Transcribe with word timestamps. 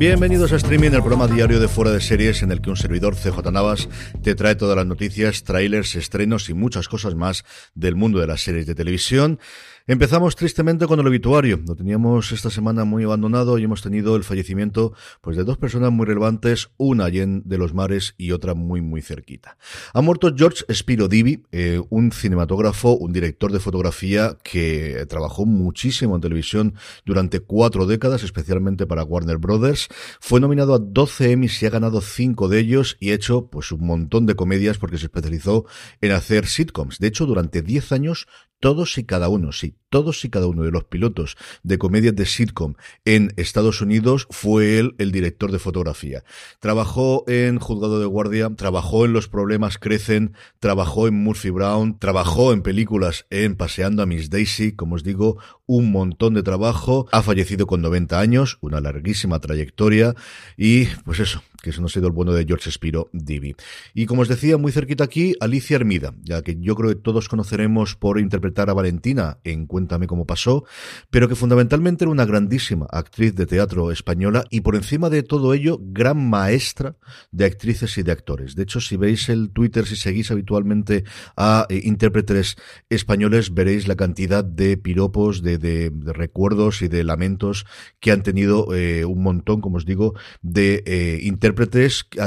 Bienvenidos 0.00 0.50
a 0.52 0.56
Streaming, 0.56 0.92
el 0.92 1.02
programa 1.02 1.26
diario 1.26 1.60
de 1.60 1.68
Fuera 1.68 1.90
de 1.90 2.00
Series 2.00 2.42
en 2.42 2.50
el 2.50 2.62
que 2.62 2.70
un 2.70 2.76
servidor 2.76 3.16
CJ 3.16 3.52
Navas 3.52 3.86
te 4.22 4.34
trae 4.34 4.54
todas 4.54 4.74
las 4.74 4.86
noticias, 4.86 5.44
trailers, 5.44 5.94
estrenos 5.94 6.48
y 6.48 6.54
muchas 6.54 6.88
cosas 6.88 7.14
más 7.14 7.44
del 7.74 7.96
mundo 7.96 8.18
de 8.18 8.26
las 8.26 8.40
series 8.40 8.64
de 8.64 8.74
televisión. 8.74 9.38
Empezamos 9.86 10.36
tristemente 10.36 10.86
con 10.86 11.00
el 11.00 11.06
obituario. 11.06 11.60
Lo 11.66 11.74
teníamos 11.74 12.32
esta 12.32 12.48
semana 12.48 12.84
muy 12.84 13.04
abandonado 13.04 13.58
y 13.58 13.64
hemos 13.64 13.82
tenido 13.82 14.14
el 14.14 14.24
fallecimiento 14.24 14.94
pues 15.20 15.36
de 15.36 15.44
dos 15.44 15.58
personas 15.58 15.90
muy 15.90 16.06
relevantes, 16.06 16.70
una 16.76 17.06
allá 17.06 17.24
en 17.24 17.42
de 17.44 17.58
los 17.58 17.74
mares 17.74 18.14
y 18.16 18.30
otra 18.30 18.54
muy 18.54 18.80
muy 18.80 19.02
cerquita. 19.02 19.58
Ha 19.92 20.00
muerto 20.00 20.32
George 20.34 20.64
Spiro 20.72 21.08
Divi, 21.08 21.42
eh, 21.50 21.82
un 21.90 22.12
cinematógrafo, 22.12 22.96
un 22.96 23.12
director 23.12 23.52
de 23.52 23.58
fotografía 23.58 24.38
que 24.42 25.04
trabajó 25.08 25.44
muchísimo 25.44 26.14
en 26.14 26.22
televisión 26.22 26.74
durante 27.04 27.40
cuatro 27.40 27.84
décadas, 27.84 28.22
especialmente 28.22 28.86
para 28.86 29.02
Warner 29.02 29.38
Brothers. 29.38 29.89
Fue 30.20 30.40
nominado 30.40 30.74
a 30.74 30.78
12 30.78 31.32
Emmys 31.32 31.62
y 31.62 31.66
ha 31.66 31.70
ganado 31.70 32.00
cinco 32.00 32.48
de 32.48 32.60
ellos 32.60 32.96
y 33.00 33.10
ha 33.10 33.14
hecho 33.14 33.46
pues 33.48 33.72
un 33.72 33.86
montón 33.86 34.26
de 34.26 34.34
comedias 34.34 34.78
porque 34.78 34.98
se 34.98 35.06
especializó 35.06 35.66
en 36.00 36.12
hacer 36.12 36.46
sitcoms. 36.46 36.98
De 36.98 37.08
hecho, 37.08 37.26
durante 37.26 37.62
10 37.62 37.92
años 37.92 38.28
todos 38.60 38.98
y 38.98 39.04
cada 39.04 39.28
uno, 39.28 39.52
sí, 39.52 39.74
todos 39.88 40.24
y 40.24 40.30
cada 40.30 40.46
uno 40.46 40.62
de 40.62 40.70
los 40.70 40.84
pilotos 40.84 41.36
de 41.62 41.78
comedias 41.78 42.14
de 42.14 42.26
sitcom 42.26 42.74
en 43.04 43.32
Estados 43.36 43.80
Unidos 43.80 44.26
fue 44.30 44.78
él 44.78 44.94
el 44.98 45.10
director 45.12 45.50
de 45.50 45.58
fotografía. 45.58 46.22
Trabajó 46.60 47.24
en 47.26 47.58
Juzgado 47.58 47.98
de 47.98 48.06
Guardia, 48.06 48.50
trabajó 48.56 49.04
en 49.04 49.12
Los 49.12 49.28
Problemas 49.28 49.78
Crecen, 49.78 50.34
trabajó 50.60 51.08
en 51.08 51.14
Murphy 51.14 51.50
Brown, 51.50 51.98
trabajó 51.98 52.52
en 52.52 52.62
películas 52.62 53.26
en 53.30 53.56
Paseando 53.56 54.02
a 54.02 54.06
Miss 54.06 54.30
Daisy, 54.30 54.72
como 54.72 54.94
os 54.94 55.02
digo, 55.02 55.38
un 55.66 55.90
montón 55.90 56.34
de 56.34 56.42
trabajo. 56.42 57.08
Ha 57.12 57.22
fallecido 57.22 57.66
con 57.66 57.80
90 57.80 58.20
años, 58.20 58.58
una 58.60 58.80
larguísima 58.80 59.40
trayectoria 59.40 60.14
y 60.56 60.86
pues 61.04 61.20
eso, 61.20 61.42
que 61.60 61.70
eso 61.70 61.80
no 61.80 61.86
ha 61.86 61.90
sido 61.90 62.06
el 62.06 62.12
bueno 62.12 62.32
de 62.32 62.44
George 62.44 62.70
Spiro 62.70 63.10
Divi. 63.12 63.54
Y 63.94 64.06
como 64.06 64.22
os 64.22 64.28
decía, 64.28 64.56
muy 64.56 64.72
cerquita 64.72 65.04
aquí, 65.04 65.34
Alicia 65.40 65.76
Hermida, 65.76 66.14
ya 66.22 66.42
que 66.42 66.56
yo 66.58 66.74
creo 66.74 66.90
que 66.90 66.96
todos 66.96 67.28
conoceremos 67.28 67.96
por 67.96 68.18
interpretar 68.18 68.70
a 68.70 68.74
Valentina 68.74 69.38
en 69.44 69.66
Cuéntame 69.66 70.06
cómo 70.06 70.26
pasó, 70.26 70.64
pero 71.10 71.28
que 71.28 71.34
fundamentalmente 71.34 72.04
era 72.04 72.10
una 72.10 72.24
grandísima 72.24 72.86
actriz 72.90 73.34
de 73.34 73.46
teatro 73.46 73.92
española 73.92 74.44
y 74.50 74.62
por 74.62 74.74
encima 74.74 75.10
de 75.10 75.22
todo 75.22 75.54
ello, 75.54 75.78
gran 75.80 76.28
maestra 76.28 76.96
de 77.30 77.44
actrices 77.44 77.96
y 77.98 78.02
de 78.02 78.12
actores. 78.12 78.54
De 78.54 78.62
hecho, 78.62 78.80
si 78.80 78.96
veis 78.96 79.28
el 79.28 79.50
Twitter, 79.50 79.86
si 79.86 79.96
seguís 79.96 80.30
habitualmente 80.30 81.04
a 81.36 81.66
eh, 81.68 81.80
intérpretes 81.84 82.56
españoles, 82.88 83.54
veréis 83.54 83.86
la 83.86 83.96
cantidad 83.96 84.44
de 84.44 84.76
piropos, 84.76 85.42
de 85.42 85.92
recuerdos 86.06 86.82
y 86.82 86.88
de 86.88 87.04
lamentos 87.04 87.66
que 88.00 88.12
han 88.12 88.22
tenido 88.22 88.74
eh, 88.74 89.04
un 89.04 89.22
montón, 89.22 89.60
como 89.60 89.76
os 89.76 89.84
digo, 89.84 90.14
de 90.42 90.82
eh, 90.86 91.20
intérpretes 91.22 91.49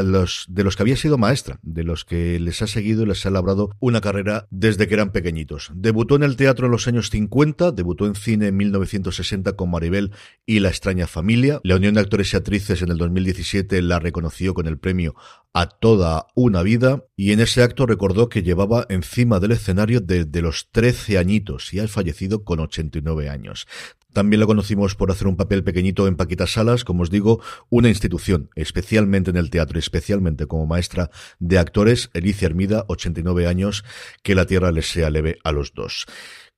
los, 0.03 0.45
de 0.49 0.63
los 0.63 0.75
que 0.75 0.83
había 0.83 0.97
sido 0.97 1.17
maestra, 1.17 1.59
de 1.61 1.83
los 1.83 2.05
que 2.05 2.39
les 2.39 2.61
ha 2.61 2.67
seguido 2.67 3.03
y 3.03 3.05
les 3.07 3.25
ha 3.25 3.29
labrado 3.29 3.75
una 3.79 4.01
carrera 4.01 4.47
desde 4.49 4.87
que 4.87 4.93
eran 4.93 5.11
pequeñitos. 5.11 5.71
Debutó 5.73 6.15
en 6.15 6.23
el 6.23 6.35
teatro 6.35 6.65
en 6.65 6.71
los 6.71 6.87
años 6.87 7.09
50, 7.09 7.71
debutó 7.71 8.05
en 8.05 8.15
cine 8.15 8.47
en 8.47 8.57
1960 8.57 9.53
con 9.53 9.71
Maribel 9.71 10.11
y 10.45 10.59
La 10.59 10.69
extraña 10.69 11.07
familia. 11.07 11.59
La 11.63 11.75
Unión 11.75 11.93
de 11.95 12.01
Actores 12.01 12.33
y 12.33 12.37
Actrices 12.37 12.81
en 12.81 12.91
el 12.91 12.97
2017 12.97 13.81
la 13.81 13.99
reconoció 13.99 14.53
con 14.53 14.67
el 14.67 14.77
premio 14.77 15.15
a 15.53 15.67
toda 15.67 16.27
una 16.35 16.63
vida 16.63 17.03
y 17.15 17.31
en 17.31 17.39
ese 17.39 17.61
acto 17.61 17.85
recordó 17.85 18.27
que 18.27 18.43
llevaba 18.43 18.85
encima 18.89 19.39
del 19.39 19.51
escenario 19.51 20.01
desde 20.01 20.41
los 20.41 20.69
13 20.71 21.17
añitos 21.17 21.73
y 21.73 21.79
ha 21.79 21.87
fallecido 21.87 22.43
con 22.43 22.59
89 22.59 23.29
años. 23.29 23.67
También 24.13 24.39
lo 24.39 24.47
conocimos 24.47 24.95
por 24.95 25.11
hacer 25.11 25.27
un 25.27 25.35
papel 25.35 25.63
pequeñito 25.63 26.07
en 26.07 26.15
Paquita 26.15 26.47
Salas, 26.47 26.83
como 26.83 27.03
os 27.03 27.09
digo, 27.09 27.41
una 27.69 27.89
institución, 27.89 28.49
especialmente 28.55 29.31
en 29.31 29.37
el 29.37 29.49
teatro, 29.49 29.79
especialmente 29.79 30.45
como 30.45 30.67
maestra 30.67 31.09
de 31.39 31.57
actores, 31.57 32.11
Alicia 32.13 32.45
Hermida, 32.45 32.85
89 32.87 33.47
años, 33.47 33.83
que 34.21 34.35
la 34.35 34.45
tierra 34.45 34.71
les 34.71 34.87
sea 34.87 35.09
leve 35.09 35.39
a 35.43 35.51
los 35.51 35.73
dos. 35.73 36.05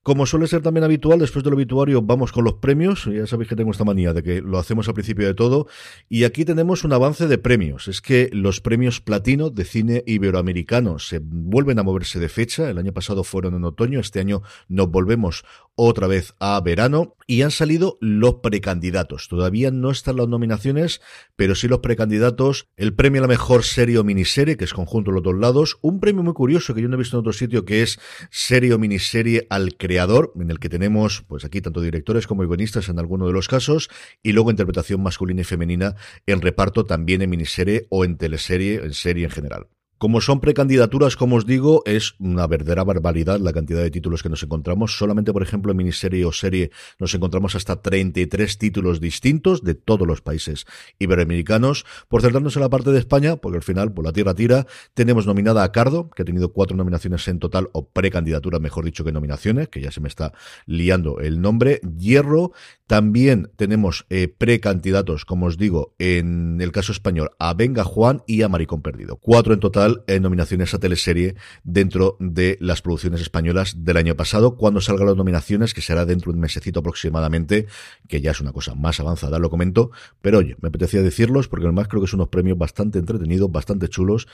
Como 0.05 0.27
suele 0.27 0.45
ser 0.45 0.61
también 0.61 0.83
habitual, 0.83 1.17
después 1.17 1.43
del 1.43 1.55
obituario 1.55 1.99
vamos 2.03 2.31
con 2.31 2.43
los 2.43 2.53
premios. 2.53 3.05
Ya 3.05 3.25
sabéis 3.25 3.49
que 3.49 3.55
tengo 3.55 3.71
esta 3.71 3.85
manía 3.85 4.13
de 4.13 4.21
que 4.21 4.39
lo 4.39 4.59
hacemos 4.59 4.87
al 4.87 4.93
principio 4.93 5.25
de 5.25 5.33
todo. 5.33 5.65
Y 6.09 6.25
aquí 6.25 6.45
tenemos 6.45 6.83
un 6.83 6.93
avance 6.93 7.27
de 7.27 7.39
premios. 7.39 7.87
Es 7.87 8.01
que 8.01 8.29
los 8.31 8.61
premios 8.61 9.01
platino 9.01 9.49
de 9.49 9.65
cine 9.65 10.03
iberoamericano 10.05 10.99
se 10.99 11.21
vuelven 11.23 11.79
a 11.79 11.83
moverse 11.83 12.19
de 12.19 12.29
fecha. 12.29 12.69
El 12.69 12.77
año 12.77 12.93
pasado 12.93 13.23
fueron 13.23 13.55
en 13.55 13.63
otoño, 13.63 13.99
este 13.99 14.19
año 14.19 14.43
nos 14.67 14.91
volvemos 14.91 15.43
otra 15.73 16.05
vez 16.05 16.35
a 16.39 16.61
verano. 16.61 17.15
Y 17.25 17.41
han 17.41 17.49
salido 17.49 17.97
los 17.99 18.35
precandidatos. 18.35 19.27
Todavía 19.27 19.71
no 19.71 19.89
están 19.89 20.17
las 20.17 20.27
nominaciones, 20.27 21.01
pero 21.35 21.55
sí 21.55 21.67
los 21.67 21.79
precandidatos. 21.79 22.67
El 22.77 22.93
premio 22.93 23.21
a 23.21 23.23
la 23.23 23.27
mejor 23.27 23.63
serie 23.63 23.97
o 23.97 24.03
miniserie, 24.03 24.55
que 24.55 24.65
es 24.65 24.73
conjunto 24.75 25.09
de 25.09 25.15
los 25.15 25.23
dos 25.23 25.35
lados. 25.35 25.79
Un 25.81 25.99
premio 25.99 26.21
muy 26.21 26.33
curioso 26.33 26.75
que 26.75 26.83
yo 26.83 26.89
no 26.89 26.93
he 26.93 26.99
visto 26.99 27.17
en 27.17 27.21
otro 27.21 27.33
sitio, 27.33 27.65
que 27.65 27.81
es 27.81 27.99
serie 28.29 28.71
o 28.71 28.77
miniserie 28.77 29.47
al 29.49 29.75
creador, 29.75 29.94
en 29.97 30.51
el 30.51 30.59
que 30.59 30.69
tenemos, 30.69 31.23
pues 31.27 31.45
aquí, 31.45 31.61
tanto 31.61 31.81
directores 31.81 32.27
como 32.27 32.43
guionistas 32.43 32.89
en 32.89 32.99
alguno 32.99 33.27
de 33.27 33.33
los 33.33 33.47
casos, 33.47 33.89
y 34.21 34.33
luego 34.33 34.51
interpretación 34.51 35.01
masculina 35.01 35.41
y 35.41 35.45
femenina 35.45 35.95
en 36.25 36.41
reparto 36.41 36.85
también 36.85 37.21
en 37.21 37.29
miniserie 37.29 37.87
o 37.89 38.05
en 38.05 38.17
teleserie, 38.17 38.75
en 38.83 38.93
serie 38.93 39.25
en 39.25 39.31
general. 39.31 39.67
Como 39.97 40.19
son 40.19 40.41
precandidaturas, 40.41 41.15
como 41.15 41.37
os 41.37 41.45
digo, 41.45 41.81
es 41.85 42.15
una 42.19 42.47
verdadera 42.47 42.83
barbaridad 42.83 43.39
la 43.39 43.53
cantidad 43.53 43.81
de 43.81 43.89
títulos 43.89 44.23
que 44.23 44.27
nos 44.27 44.43
encontramos. 44.43 44.97
Solamente, 44.97 45.31
por 45.31 45.41
ejemplo, 45.41 45.71
en 45.71 45.77
miniserie 45.77 46.25
o 46.25 46.33
serie 46.33 46.71
nos 46.99 47.13
encontramos 47.13 47.55
hasta 47.55 47.81
33 47.81 48.57
títulos 48.57 48.99
distintos 48.99 49.63
de 49.63 49.73
todos 49.73 50.05
los 50.05 50.21
países 50.21 50.65
iberoamericanos. 50.99 51.85
Por 52.09 52.21
centrarnos 52.21 52.57
en 52.57 52.63
la 52.63 52.69
parte 52.69 52.91
de 52.91 52.99
España, 52.99 53.37
porque 53.37 53.55
al 53.55 53.63
final, 53.63 53.93
por 53.93 54.03
la 54.03 54.11
tierra 54.11 54.33
tira, 54.33 54.67
tenemos 54.93 55.27
nominada 55.27 55.63
a 55.63 55.71
Cardo, 55.71 56.09
que 56.09 56.23
ha 56.23 56.25
tenido 56.25 56.51
cuatro 56.51 56.75
nominaciones 56.75 57.25
en 57.29 57.39
total, 57.39 57.69
o 57.71 57.87
precandidaturas, 57.87 58.59
mejor 58.59 58.83
dicho, 58.83 59.05
que 59.05 59.13
nominaciones, 59.13 59.69
que 59.69 59.79
ya 59.79 59.91
se 59.91 60.01
me 60.01 60.09
está 60.09 60.33
liando 60.65 61.21
el 61.21 61.39
nombre. 61.39 61.79
Hierro, 61.97 62.51
también 62.85 63.49
tenemos 63.55 64.05
eh, 64.09 64.27
precandidatos, 64.27 65.23
como 65.23 65.45
os 65.45 65.57
digo, 65.57 65.95
en 65.99 66.59
el 66.59 66.73
caso 66.73 66.91
español, 66.91 67.31
a 67.39 67.53
Venga 67.53 67.85
Juan 67.85 68.23
y 68.27 68.41
a 68.41 68.49
Maricón 68.49 68.81
Perdido. 68.81 69.15
Cuatro 69.15 69.53
en 69.53 69.61
total 69.61 69.84
en 70.07 70.21
nominaciones 70.21 70.73
a 70.73 70.79
teleserie 70.79 71.35
dentro 71.63 72.17
de 72.19 72.57
las 72.59 72.81
producciones 72.81 73.21
españolas 73.21 73.83
del 73.83 73.97
año 73.97 74.15
pasado. 74.15 74.57
Cuando 74.57 74.81
salgan 74.81 75.07
las 75.07 75.15
nominaciones, 75.15 75.73
que 75.73 75.81
será 75.81 76.05
dentro 76.05 76.31
de 76.31 76.37
un 76.37 76.41
mesecito 76.41 76.79
aproximadamente, 76.79 77.67
que 78.07 78.21
ya 78.21 78.31
es 78.31 78.41
una 78.41 78.51
cosa 78.51 78.75
más 78.75 78.99
avanzada, 78.99 79.39
lo 79.39 79.49
comento. 79.49 79.91
Pero 80.21 80.39
oye, 80.39 80.55
me 80.61 80.69
apetecía 80.69 81.01
decirlos 81.01 81.47
porque 81.47 81.65
además 81.65 81.87
creo 81.87 82.01
que 82.01 82.07
son 82.07 82.19
unos 82.19 82.29
premios 82.29 82.57
bastante 82.57 82.99
entretenidos, 82.99 83.51
bastante 83.51 83.87
chulos 83.89 84.27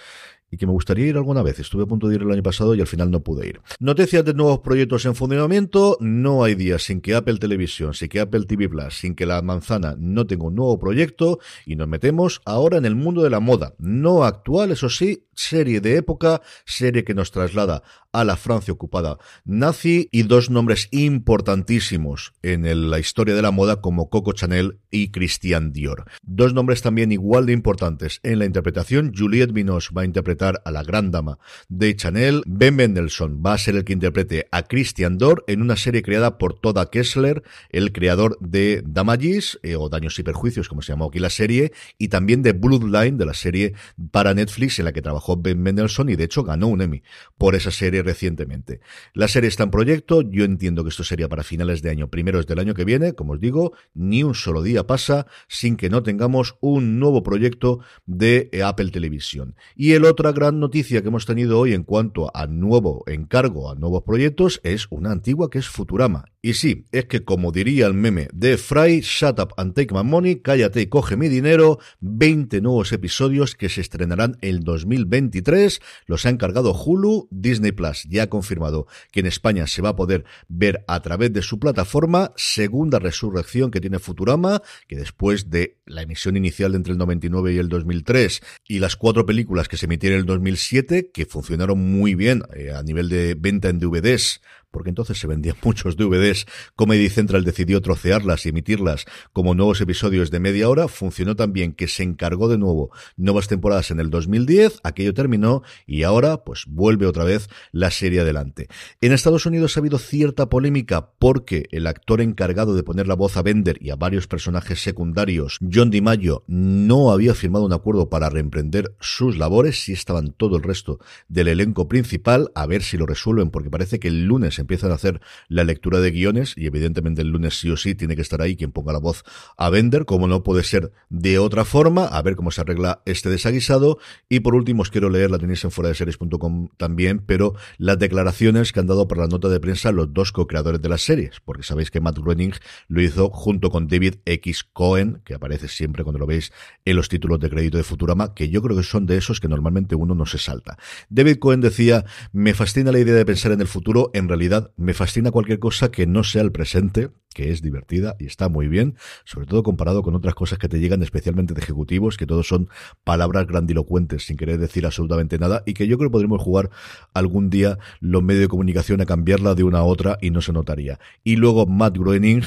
y 0.51 0.57
que 0.57 0.67
me 0.67 0.73
gustaría 0.73 1.07
ir 1.07 1.15
alguna 1.15 1.41
vez. 1.41 1.59
Estuve 1.59 1.83
a 1.83 1.85
punto 1.85 2.07
de 2.07 2.15
ir 2.15 2.21
el 2.21 2.31
año 2.31 2.43
pasado 2.43 2.75
y 2.75 2.81
al 2.81 2.87
final 2.87 3.09
no 3.09 3.21
pude 3.21 3.47
ir. 3.47 3.61
Noticias 3.79 4.23
de 4.25 4.33
nuevos 4.33 4.59
proyectos 4.59 5.05
en 5.05 5.15
funcionamiento. 5.15 5.97
No 6.01 6.43
hay 6.43 6.55
días 6.55 6.83
sin 6.83 7.01
que 7.01 7.15
Apple 7.15 7.37
Televisión, 7.37 7.93
sin 7.93 8.09
que 8.09 8.19
Apple 8.19 8.45
TV 8.45 8.67
Plus, 8.67 8.99
sin 8.99 9.15
que 9.15 9.25
la 9.25 9.41
manzana 9.41 9.95
no 9.97 10.27
tenga 10.27 10.45
un 10.45 10.55
nuevo 10.55 10.77
proyecto 10.77 11.39
y 11.65 11.75
nos 11.75 11.87
metemos 11.87 12.41
ahora 12.45 12.77
en 12.77 12.85
el 12.85 12.95
mundo 12.95 13.23
de 13.23 13.29
la 13.29 13.39
moda. 13.39 13.73
No 13.79 14.23
actual, 14.23 14.71
eso 14.71 14.89
sí, 14.89 15.25
serie 15.33 15.81
de 15.81 15.95
época, 15.95 16.41
serie 16.65 17.03
que 17.03 17.13
nos 17.13 17.31
traslada 17.31 17.83
a 18.13 18.23
la 18.23 18.35
Francia 18.35 18.73
ocupada 18.73 19.17
nazi 19.45 20.09
y 20.11 20.23
dos 20.23 20.49
nombres 20.49 20.87
importantísimos 20.91 22.33
en 22.41 22.89
la 22.89 22.99
historia 22.99 23.35
de 23.35 23.41
la 23.41 23.51
moda 23.51 23.81
como 23.81 24.09
Coco 24.09 24.33
Chanel 24.33 24.79
y 24.89 25.11
Christian 25.11 25.71
Dior. 25.71 26.05
Dos 26.21 26.53
nombres 26.53 26.81
también 26.81 27.11
igual 27.11 27.45
de 27.45 27.53
importantes 27.53 28.19
en 28.23 28.39
la 28.39 28.45
interpretación. 28.45 29.13
Juliette 29.15 29.53
Binoche 29.53 29.93
va 29.95 30.01
a 30.01 30.05
interpretar 30.05 30.61
a 30.65 30.71
la 30.71 30.83
gran 30.83 31.11
dama 31.11 31.39
de 31.69 31.95
Chanel. 31.95 32.43
Ben 32.45 32.75
Mendelssohn 32.75 33.41
va 33.45 33.53
a 33.53 33.57
ser 33.57 33.75
el 33.75 33.83
que 33.83 33.93
interprete 33.93 34.47
a 34.51 34.63
Christian 34.63 35.17
Dior 35.17 35.43
en 35.47 35.61
una 35.61 35.75
serie 35.75 36.03
creada 36.03 36.37
por 36.37 36.59
Toda 36.59 36.89
Kessler, 36.89 37.43
el 37.69 37.91
creador 37.91 38.37
de 38.39 38.83
Damages 38.85 39.59
eh, 39.63 39.75
o 39.75 39.89
Daños 39.89 40.19
y 40.19 40.23
Perjuicios, 40.23 40.67
como 40.67 40.81
se 40.81 40.91
llamó 40.91 41.05
aquí 41.05 41.19
la 41.19 41.29
serie, 41.29 41.71
y 41.97 42.09
también 42.09 42.41
de 42.43 42.53
Bloodline, 42.53 43.17
de 43.17 43.25
la 43.25 43.33
serie 43.33 43.73
para 44.11 44.33
Netflix 44.33 44.79
en 44.79 44.85
la 44.85 44.93
que 44.93 45.01
trabajó 45.01 45.37
Ben 45.37 45.61
Mendelssohn 45.61 46.09
y 46.09 46.15
de 46.15 46.25
hecho 46.25 46.43
ganó 46.43 46.67
un 46.67 46.81
Emmy 46.81 47.03
por 47.37 47.55
esa 47.55 47.71
serie 47.71 48.00
recientemente. 48.03 48.79
La 49.13 49.27
serie 49.27 49.47
está 49.47 49.63
en 49.63 49.71
proyecto, 49.71 50.21
yo 50.21 50.43
entiendo 50.43 50.83
que 50.83 50.89
esto 50.89 51.03
sería 51.03 51.29
para 51.29 51.43
finales 51.43 51.81
de 51.81 51.89
año, 51.89 52.09
primeros 52.09 52.47
del 52.47 52.59
año 52.59 52.73
que 52.73 52.85
viene, 52.85 53.13
como 53.13 53.33
os 53.33 53.39
digo, 53.39 53.73
ni 53.93 54.23
un 54.23 54.35
solo 54.35 54.61
día 54.61 54.87
pasa 54.87 55.27
sin 55.47 55.75
que 55.75 55.89
no 55.89 56.03
tengamos 56.03 56.55
un 56.61 56.99
nuevo 56.99 57.23
proyecto 57.23 57.79
de 58.05 58.49
Apple 58.63 58.91
Televisión. 58.91 59.55
Y 59.75 59.93
el 59.93 60.05
otra 60.05 60.31
gran 60.31 60.59
noticia 60.59 61.01
que 61.01 61.07
hemos 61.07 61.25
tenido 61.25 61.59
hoy 61.59 61.73
en 61.73 61.83
cuanto 61.83 62.35
a 62.35 62.47
nuevo 62.47 63.03
encargo, 63.07 63.71
a 63.71 63.75
nuevos 63.75 64.03
proyectos, 64.03 64.59
es 64.63 64.87
una 64.89 65.11
antigua 65.11 65.49
que 65.49 65.59
es 65.59 65.67
Futurama. 65.67 66.25
Y 66.43 66.53
sí, 66.53 66.85
es 66.91 67.05
que 67.05 67.23
como 67.23 67.51
diría 67.51 67.85
el 67.85 67.93
meme 67.93 68.27
de 68.33 68.57
Fry, 68.57 69.01
shut 69.01 69.39
up 69.39 69.53
and 69.57 69.75
take 69.75 69.93
my 69.93 70.03
money, 70.03 70.37
cállate 70.37 70.81
y 70.81 70.87
coge 70.87 71.15
mi 71.15 71.29
dinero, 71.29 71.77
20 71.99 72.61
nuevos 72.61 72.91
episodios 72.93 73.55
que 73.55 73.69
se 73.69 73.81
estrenarán 73.81 74.37
en 74.41 74.61
2023, 74.61 75.81
los 76.07 76.25
ha 76.25 76.29
encargado 76.29 76.73
Hulu, 76.73 77.27
Disney 77.29 77.71
Plus 77.71 77.90
ya 78.09 78.23
ha 78.23 78.27
confirmado 78.27 78.87
que 79.11 79.21
en 79.21 79.25
España 79.25 79.67
se 79.67 79.81
va 79.81 79.89
a 79.89 79.95
poder 79.95 80.25
ver 80.47 80.83
a 80.87 81.01
través 81.01 81.33
de 81.33 81.41
su 81.41 81.59
plataforma, 81.59 82.33
segunda 82.35 82.99
resurrección 82.99 83.71
que 83.71 83.81
tiene 83.81 83.99
Futurama, 83.99 84.61
que 84.87 84.95
después 84.95 85.49
de 85.49 85.77
la 85.85 86.01
emisión 86.01 86.37
inicial 86.37 86.75
entre 86.75 86.93
el 86.93 86.97
99 86.97 87.53
y 87.53 87.57
el 87.57 87.69
2003 87.69 88.41
y 88.67 88.79
las 88.79 88.95
cuatro 88.95 89.25
películas 89.25 89.67
que 89.67 89.77
se 89.77 89.85
emitieron 89.85 90.15
en 90.15 90.21
el 90.21 90.25
2007, 90.27 91.11
que 91.13 91.25
funcionaron 91.25 91.79
muy 91.79 92.15
bien 92.15 92.43
eh, 92.55 92.71
a 92.71 92.83
nivel 92.83 93.09
de 93.09 93.35
venta 93.35 93.69
en 93.69 93.79
DVDs, 93.79 94.41
porque 94.71 94.89
entonces 94.89 95.19
se 95.19 95.27
vendían 95.27 95.57
muchos 95.63 95.97
DVDs, 95.97 96.45
Comedy 96.75 97.09
Central 97.09 97.43
decidió 97.43 97.81
trocearlas 97.81 98.45
y 98.45 98.49
emitirlas 98.49 99.05
como 99.33 99.55
nuevos 99.55 99.81
episodios 99.81 100.31
de 100.31 100.39
media 100.39 100.69
hora, 100.69 100.87
funcionó 100.87 101.35
tan 101.35 101.53
bien 101.53 101.73
que 101.73 101.87
se 101.87 102.03
encargó 102.03 102.47
de 102.47 102.57
nuevo 102.57 102.91
nuevas 103.17 103.47
temporadas 103.47 103.91
en 103.91 103.99
el 103.99 104.09
2010, 104.09 104.79
aquello 104.83 105.13
terminó 105.13 105.63
y 105.85 106.03
ahora 106.03 106.43
pues 106.43 106.65
vuelve 106.67 107.05
otra 107.05 107.23
vez 107.23 107.49
la 107.71 107.91
serie 107.91 108.21
adelante. 108.21 108.67
En 109.01 109.11
Estados 109.11 109.45
Unidos 109.45 109.75
ha 109.75 109.81
habido 109.81 109.99
cierta 109.99 110.49
polémica 110.49 111.11
porque 111.19 111.67
el 111.71 111.87
actor 111.87 112.21
encargado 112.21 112.75
de 112.75 112.83
poner 112.83 113.07
la 113.07 113.15
voz 113.15 113.37
a 113.37 113.41
Bender 113.41 113.77
y 113.81 113.89
a 113.89 113.95
varios 113.95 114.27
personajes 114.27 114.81
secundarios, 114.81 115.57
John 115.71 115.89
DiMaggio, 115.89 116.43
no 116.47 117.11
había 117.11 117.33
firmado 117.33 117.65
un 117.65 117.73
acuerdo 117.73 118.09
para 118.09 118.29
reemprender 118.29 118.95
sus 118.99 119.37
labores, 119.37 119.83
si 119.83 119.93
estaban 119.93 120.33
todo 120.33 120.57
el 120.57 120.63
resto 120.63 120.99
del 121.27 121.47
elenco 121.47 121.87
principal, 121.87 122.51
a 122.55 122.65
ver 122.65 122.83
si 122.83 122.97
lo 122.97 123.05
resuelven 123.05 123.49
porque 123.49 123.69
parece 123.69 123.99
que 123.99 124.07
el 124.07 124.25
lunes 124.25 124.59
empiezan 124.61 124.91
a 124.91 124.95
hacer 124.95 125.21
la 125.47 125.63
lectura 125.63 125.99
de 125.99 126.11
guiones 126.11 126.53
y 126.55 126.65
evidentemente 126.65 127.21
el 127.21 127.29
lunes 127.29 127.59
sí 127.59 127.69
o 127.69 127.77
sí 127.77 127.95
tiene 127.95 128.15
que 128.15 128.21
estar 128.21 128.41
ahí 128.41 128.55
quien 128.55 128.71
ponga 128.71 128.93
la 128.93 128.99
voz 128.99 129.23
a 129.57 129.69
vender, 129.69 130.05
como 130.05 130.27
no 130.27 130.43
puede 130.43 130.63
ser 130.63 130.91
de 131.09 131.39
otra 131.39 131.65
forma, 131.65 132.05
a 132.05 132.21
ver 132.21 132.35
cómo 132.35 132.51
se 132.51 132.61
arregla 132.61 133.01
este 133.05 133.29
desaguisado. 133.29 133.99
Y 134.29 134.41
por 134.41 134.55
último, 134.55 134.81
os 134.81 134.89
quiero 134.89 135.09
leer, 135.09 135.31
la 135.31 135.39
tenéis 135.39 135.63
en 135.63 135.71
fuera 135.71 135.89
de 135.89 135.95
series.com 135.95 136.69
también, 136.77 137.19
pero 137.25 137.55
las 137.77 137.99
declaraciones 137.99 138.71
que 138.71 138.79
han 138.79 138.87
dado 138.87 139.07
por 139.07 139.17
la 139.17 139.27
nota 139.27 139.49
de 139.49 139.59
prensa 139.59 139.91
los 139.91 140.13
dos 140.13 140.31
co-creadores 140.31 140.81
de 140.81 140.89
las 140.89 141.01
series, 141.01 141.39
porque 141.43 141.63
sabéis 141.63 141.91
que 141.91 141.99
Matt 141.99 142.19
Groening 142.19 142.53
lo 142.87 143.01
hizo 143.01 143.29
junto 143.29 143.69
con 143.69 143.87
David 143.87 144.15
X. 144.25 144.63
Cohen, 144.63 145.21
que 145.25 145.33
aparece 145.33 145.67
siempre 145.67 146.03
cuando 146.03 146.19
lo 146.19 146.25
veis 146.25 146.51
en 146.85 146.95
los 146.95 147.09
títulos 147.09 147.39
de 147.39 147.49
crédito 147.49 147.77
de 147.77 147.83
Futurama, 147.83 148.33
que 148.33 148.49
yo 148.49 148.61
creo 148.61 148.77
que 148.77 148.83
son 148.83 149.05
de 149.05 149.17
esos 149.17 149.39
que 149.39 149.47
normalmente 149.47 149.95
uno 149.95 150.15
no 150.15 150.25
se 150.25 150.37
salta. 150.37 150.77
David 151.09 151.37
Cohen 151.37 151.61
decía, 151.61 152.05
me 152.31 152.53
fascina 152.53 152.91
la 152.91 152.99
idea 152.99 153.15
de 153.15 153.25
pensar 153.25 153.51
en 153.51 153.61
el 153.61 153.67
futuro, 153.67 154.11
en 154.13 154.27
realidad 154.27 154.50
me 154.75 154.93
fascina 154.93 155.31
cualquier 155.31 155.59
cosa 155.59 155.91
que 155.91 156.05
no 156.07 156.23
sea 156.23 156.41
el 156.41 156.51
presente, 156.51 157.11
que 157.33 157.51
es 157.51 157.61
divertida 157.61 158.15
y 158.19 158.25
está 158.25 158.49
muy 158.49 158.67
bien, 158.67 158.95
sobre 159.23 159.47
todo 159.47 159.63
comparado 159.63 160.03
con 160.03 160.15
otras 160.15 160.35
cosas 160.35 160.59
que 160.59 160.67
te 160.67 160.79
llegan 160.79 161.01
especialmente 161.03 161.53
de 161.53 161.61
ejecutivos, 161.61 162.17
que 162.17 162.25
todos 162.25 162.47
son 162.47 162.69
palabras 163.03 163.47
grandilocuentes 163.47 164.25
sin 164.25 164.37
querer 164.37 164.59
decir 164.59 164.85
absolutamente 164.85 165.39
nada 165.39 165.63
y 165.65 165.73
que 165.73 165.87
yo 165.87 165.97
creo 165.97 166.09
que 166.09 166.13
podremos 166.13 166.41
jugar 166.41 166.69
algún 167.13 167.49
día 167.49 167.77
los 167.99 168.23
medios 168.23 168.41
de 168.41 168.47
comunicación 168.49 169.01
a 169.01 169.05
cambiarla 169.05 169.55
de 169.55 169.63
una 169.63 169.79
a 169.79 169.83
otra 169.83 170.17
y 170.21 170.31
no 170.31 170.41
se 170.41 170.53
notaría. 170.53 170.99
Y 171.23 171.37
luego 171.37 171.65
Matt 171.65 171.97
Groening. 171.97 172.43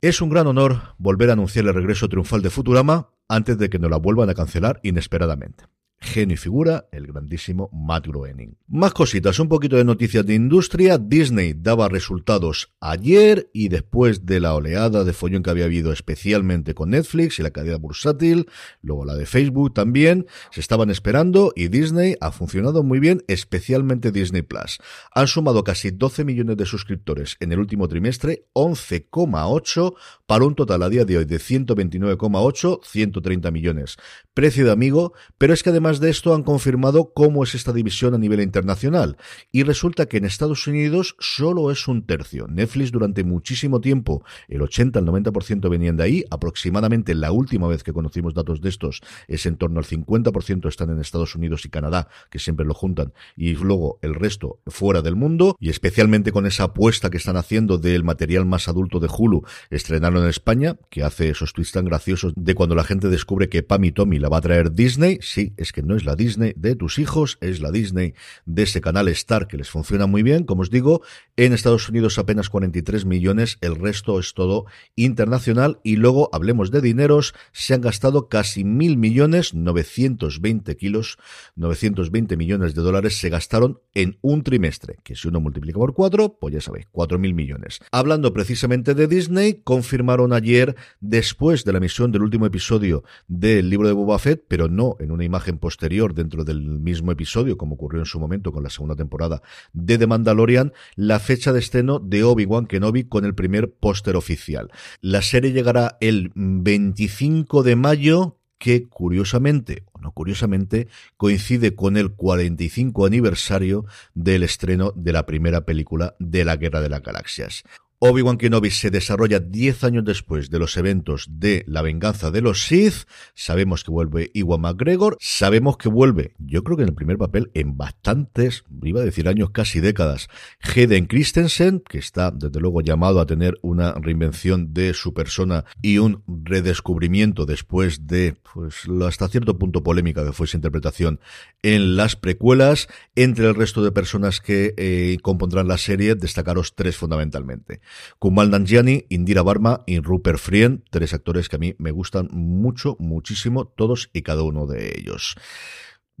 Es 0.00 0.20
un 0.20 0.28
gran 0.28 0.46
honor 0.46 0.94
volver 0.98 1.30
a 1.30 1.32
anunciar 1.32 1.64
el 1.64 1.72
regreso 1.72 2.10
triunfal 2.10 2.42
de 2.42 2.50
Futurama 2.50 3.08
antes 3.26 3.56
de 3.56 3.70
que 3.70 3.78
nos 3.78 3.90
la 3.90 3.96
vuelvan 3.96 4.28
a 4.28 4.34
cancelar 4.34 4.78
inesperadamente 4.82 5.64
genio 6.04 6.34
y 6.34 6.36
figura, 6.36 6.86
el 6.92 7.06
grandísimo 7.06 7.70
Matt 7.72 8.06
Groening. 8.06 8.56
Más 8.68 8.92
cositas, 8.92 9.38
un 9.40 9.48
poquito 9.48 9.76
de 9.76 9.84
noticias 9.84 10.24
de 10.24 10.34
industria. 10.34 10.98
Disney 10.98 11.54
daba 11.56 11.88
resultados 11.88 12.72
ayer 12.80 13.50
y 13.52 13.68
después 13.68 14.26
de 14.26 14.40
la 14.40 14.54
oleada 14.54 15.04
de 15.04 15.12
follón 15.12 15.42
que 15.42 15.50
había 15.50 15.64
habido 15.64 15.92
especialmente 15.92 16.74
con 16.74 16.90
Netflix 16.90 17.38
y 17.38 17.42
la 17.42 17.50
cadena 17.50 17.78
bursátil, 17.78 18.46
luego 18.82 19.04
la 19.04 19.14
de 19.14 19.26
Facebook 19.26 19.74
también, 19.74 20.26
se 20.50 20.60
estaban 20.60 20.90
esperando 20.90 21.52
y 21.56 21.68
Disney 21.68 22.16
ha 22.20 22.30
funcionado 22.30 22.82
muy 22.82 23.00
bien, 23.00 23.24
especialmente 23.26 24.12
Disney 24.12 24.42
Plus. 24.42 24.78
Han 25.14 25.26
sumado 25.26 25.64
casi 25.64 25.90
12 25.90 26.24
millones 26.24 26.56
de 26.56 26.66
suscriptores 26.66 27.36
en 27.40 27.52
el 27.52 27.58
último 27.58 27.88
trimestre, 27.88 28.46
11,8 28.52 29.94
para 30.26 30.44
un 30.44 30.54
total 30.54 30.82
a 30.82 30.88
día 30.88 31.04
de 31.04 31.18
hoy 31.18 31.24
de 31.24 31.38
129,8, 31.38 32.80
130 32.84 33.50
millones. 33.50 33.96
Precio 34.34 34.64
de 34.64 34.72
amigo, 34.72 35.12
pero 35.38 35.52
es 35.54 35.62
que 35.62 35.70
además 35.70 35.93
de 36.00 36.10
esto 36.10 36.34
han 36.34 36.42
confirmado 36.42 37.12
cómo 37.14 37.44
es 37.44 37.54
esta 37.54 37.72
división 37.72 38.14
a 38.14 38.18
nivel 38.18 38.40
internacional. 38.40 39.16
Y 39.52 39.62
resulta 39.62 40.06
que 40.06 40.18
en 40.18 40.24
Estados 40.24 40.66
Unidos 40.66 41.16
solo 41.18 41.70
es 41.70 41.88
un 41.88 42.06
tercio. 42.06 42.46
Netflix 42.48 42.92
durante 42.92 43.24
muchísimo 43.24 43.80
tiempo, 43.80 44.24
el 44.48 44.62
80 44.62 44.98
al 44.98 45.06
90% 45.06 45.68
venían 45.68 45.96
de 45.96 46.04
ahí. 46.04 46.24
Aproximadamente 46.30 47.14
la 47.14 47.32
última 47.32 47.68
vez 47.68 47.82
que 47.82 47.92
conocimos 47.92 48.34
datos 48.34 48.60
de 48.60 48.68
estos 48.68 49.02
es 49.28 49.46
en 49.46 49.56
torno 49.56 49.78
al 49.78 49.86
50% 49.86 50.68
están 50.68 50.90
en 50.90 51.00
Estados 51.00 51.34
Unidos 51.34 51.64
y 51.64 51.68
Canadá, 51.68 52.08
que 52.30 52.38
siempre 52.38 52.66
lo 52.66 52.74
juntan, 52.74 53.12
y 53.36 53.54
luego 53.54 53.98
el 54.02 54.14
resto 54.14 54.60
fuera 54.66 55.02
del 55.02 55.16
mundo. 55.16 55.56
Y 55.58 55.70
especialmente 55.70 56.32
con 56.32 56.46
esa 56.46 56.64
apuesta 56.64 57.10
que 57.10 57.18
están 57.18 57.36
haciendo 57.36 57.78
del 57.78 58.04
material 58.04 58.46
más 58.46 58.68
adulto 58.68 59.00
de 59.00 59.08
Hulu, 59.08 59.42
estrenaron 59.70 60.22
en 60.22 60.28
España, 60.28 60.76
que 60.90 61.02
hace 61.02 61.30
esos 61.30 61.52
tweets 61.52 61.72
tan 61.72 61.84
graciosos 61.84 62.32
de 62.36 62.54
cuando 62.54 62.74
la 62.74 62.84
gente 62.84 63.08
descubre 63.08 63.48
que 63.48 63.62
Pam 63.62 63.84
y 63.84 63.92
Tommy 63.92 64.18
la 64.18 64.28
va 64.28 64.38
a 64.38 64.42
traer 64.42 64.72
Disney. 64.72 65.18
Sí, 65.20 65.52
es 65.56 65.72
que 65.74 65.82
no 65.82 65.96
es 65.96 66.04
la 66.04 66.14
Disney 66.14 66.54
de 66.56 66.76
tus 66.76 66.98
hijos, 66.98 67.36
es 67.40 67.60
la 67.60 67.72
Disney 67.72 68.14
de 68.46 68.62
ese 68.62 68.80
canal 68.80 69.08
Star 69.08 69.48
que 69.48 69.56
les 69.56 69.68
funciona 69.68 70.06
muy 70.06 70.22
bien. 70.22 70.44
Como 70.44 70.62
os 70.62 70.70
digo, 70.70 71.02
en 71.36 71.52
Estados 71.52 71.88
Unidos 71.88 72.16
apenas 72.18 72.48
43 72.48 73.04
millones, 73.04 73.58
el 73.60 73.74
resto 73.74 74.20
es 74.20 74.34
todo 74.34 74.66
internacional. 74.94 75.80
Y 75.82 75.96
luego 75.96 76.30
hablemos 76.32 76.70
de 76.70 76.80
dineros, 76.80 77.34
se 77.52 77.74
han 77.74 77.80
gastado 77.80 78.28
casi 78.28 78.62
mil 78.64 78.96
millones, 78.96 79.52
920 79.52 80.76
kilos, 80.76 81.18
920 81.56 82.36
millones 82.36 82.74
de 82.74 82.82
dólares 82.82 83.18
se 83.18 83.28
gastaron 83.28 83.80
en 83.94 84.18
un 84.22 84.44
trimestre, 84.44 84.98
que 85.02 85.16
si 85.16 85.26
uno 85.26 85.40
multiplica 85.40 85.78
por 85.78 85.92
cuatro, 85.92 86.38
pues 86.38 86.54
ya 86.54 86.60
sabéis, 86.60 86.86
cuatro 86.92 87.18
mil 87.18 87.34
millones. 87.34 87.80
Hablando 87.90 88.32
precisamente 88.32 88.94
de 88.94 89.08
Disney, 89.08 89.60
confirmaron 89.64 90.32
ayer, 90.32 90.76
después 91.00 91.64
de 91.64 91.72
la 91.72 91.78
emisión 91.78 92.12
del 92.12 92.22
último 92.22 92.46
episodio 92.46 93.02
del 93.26 93.70
libro 93.70 93.88
de 93.88 93.94
Boba 93.94 94.20
Fett, 94.20 94.44
pero 94.46 94.68
no 94.68 94.96
en 95.00 95.10
una 95.10 95.24
imagen 95.24 95.58
posterior 95.64 96.12
dentro 96.12 96.44
del 96.44 96.60
mismo 96.60 97.10
episodio, 97.10 97.56
como 97.56 97.76
ocurrió 97.76 98.02
en 98.02 98.04
su 98.04 98.20
momento 98.20 98.52
con 98.52 98.62
la 98.62 98.68
segunda 98.68 98.96
temporada 98.96 99.40
de 99.72 99.96
The 99.96 100.06
Mandalorian, 100.06 100.74
la 100.94 101.18
fecha 101.20 101.54
de 101.54 101.60
estreno 101.60 102.00
de 102.00 102.22
Obi-Wan 102.22 102.66
Kenobi 102.66 103.04
con 103.04 103.24
el 103.24 103.34
primer 103.34 103.72
póster 103.72 104.14
oficial. 104.14 104.70
La 105.00 105.22
serie 105.22 105.52
llegará 105.52 105.96
el 106.02 106.32
25 106.34 107.62
de 107.62 107.76
mayo, 107.76 108.36
que 108.58 108.86
curiosamente, 108.90 109.84
o 109.92 110.00
no 110.00 110.12
curiosamente, 110.12 110.88
coincide 111.16 111.74
con 111.74 111.96
el 111.96 112.12
45 112.12 113.06
aniversario 113.06 113.86
del 114.12 114.42
estreno 114.42 114.92
de 114.94 115.12
la 115.12 115.24
primera 115.24 115.64
película 115.64 116.14
de 116.18 116.44
la 116.44 116.56
Guerra 116.56 116.82
de 116.82 116.90
las 116.90 117.00
Galaxias. 117.00 117.64
Obi-Wan 118.06 118.36
Kenobi 118.36 118.68
se 118.68 118.90
desarrolla 118.90 119.40
10 119.40 119.82
años 119.82 120.04
después 120.04 120.50
de 120.50 120.58
los 120.58 120.76
eventos 120.76 121.26
de 121.30 121.64
la 121.66 121.80
venganza 121.80 122.30
de 122.30 122.42
los 122.42 122.66
Sith. 122.66 123.08
Sabemos 123.34 123.82
que 123.82 123.90
vuelve 123.90 124.30
Iwan 124.34 124.60
McGregor. 124.60 125.16
Sabemos 125.20 125.78
que 125.78 125.88
vuelve, 125.88 126.34
yo 126.38 126.62
creo 126.62 126.76
que 126.76 126.82
en 126.82 126.90
el 126.90 126.94
primer 126.94 127.16
papel, 127.16 127.50
en 127.54 127.78
bastantes, 127.78 128.64
iba 128.82 129.00
a 129.00 129.04
decir 129.06 129.26
años, 129.26 129.52
casi 129.52 129.80
décadas, 129.80 130.28
Hayden 130.60 131.06
Christensen, 131.06 131.80
que 131.80 131.96
está 131.96 132.30
desde 132.30 132.60
luego 132.60 132.82
llamado 132.82 133.20
a 133.20 133.26
tener 133.26 133.58
una 133.62 133.94
reinvención 133.94 134.74
de 134.74 134.92
su 134.92 135.14
persona 135.14 135.64
y 135.80 135.96
un 135.96 136.22
redescubrimiento 136.26 137.46
después 137.46 138.06
de, 138.06 138.36
pues, 138.52 138.82
hasta 139.08 139.28
cierto 139.28 139.58
punto 139.58 139.82
polémica 139.82 140.26
que 140.26 140.34
fue 140.34 140.46
su 140.46 140.58
interpretación 140.58 141.20
en 141.62 141.96
las 141.96 142.16
precuelas. 142.16 142.86
Entre 143.16 143.48
el 143.48 143.54
resto 143.54 143.82
de 143.82 143.92
personas 143.92 144.42
que 144.42 144.74
eh, 144.76 145.16
compondrán 145.22 145.68
la 145.68 145.78
serie, 145.78 146.16
destacaros 146.16 146.74
tres 146.74 146.98
fundamentalmente. 146.98 147.80
Kumal 148.18 148.50
Nanjiani, 148.50 149.06
Indira 149.08 149.42
Barma 149.42 149.82
y 149.86 150.00
Rupert 150.00 150.38
Frien, 150.38 150.84
tres 150.90 151.14
actores 151.14 151.48
que 151.48 151.56
a 151.56 151.58
mí 151.58 151.74
me 151.78 151.90
gustan 151.90 152.28
mucho, 152.32 152.96
muchísimo, 152.98 153.66
todos 153.66 154.10
y 154.12 154.22
cada 154.22 154.42
uno 154.42 154.66
de 154.66 154.98
ellos. 154.98 155.36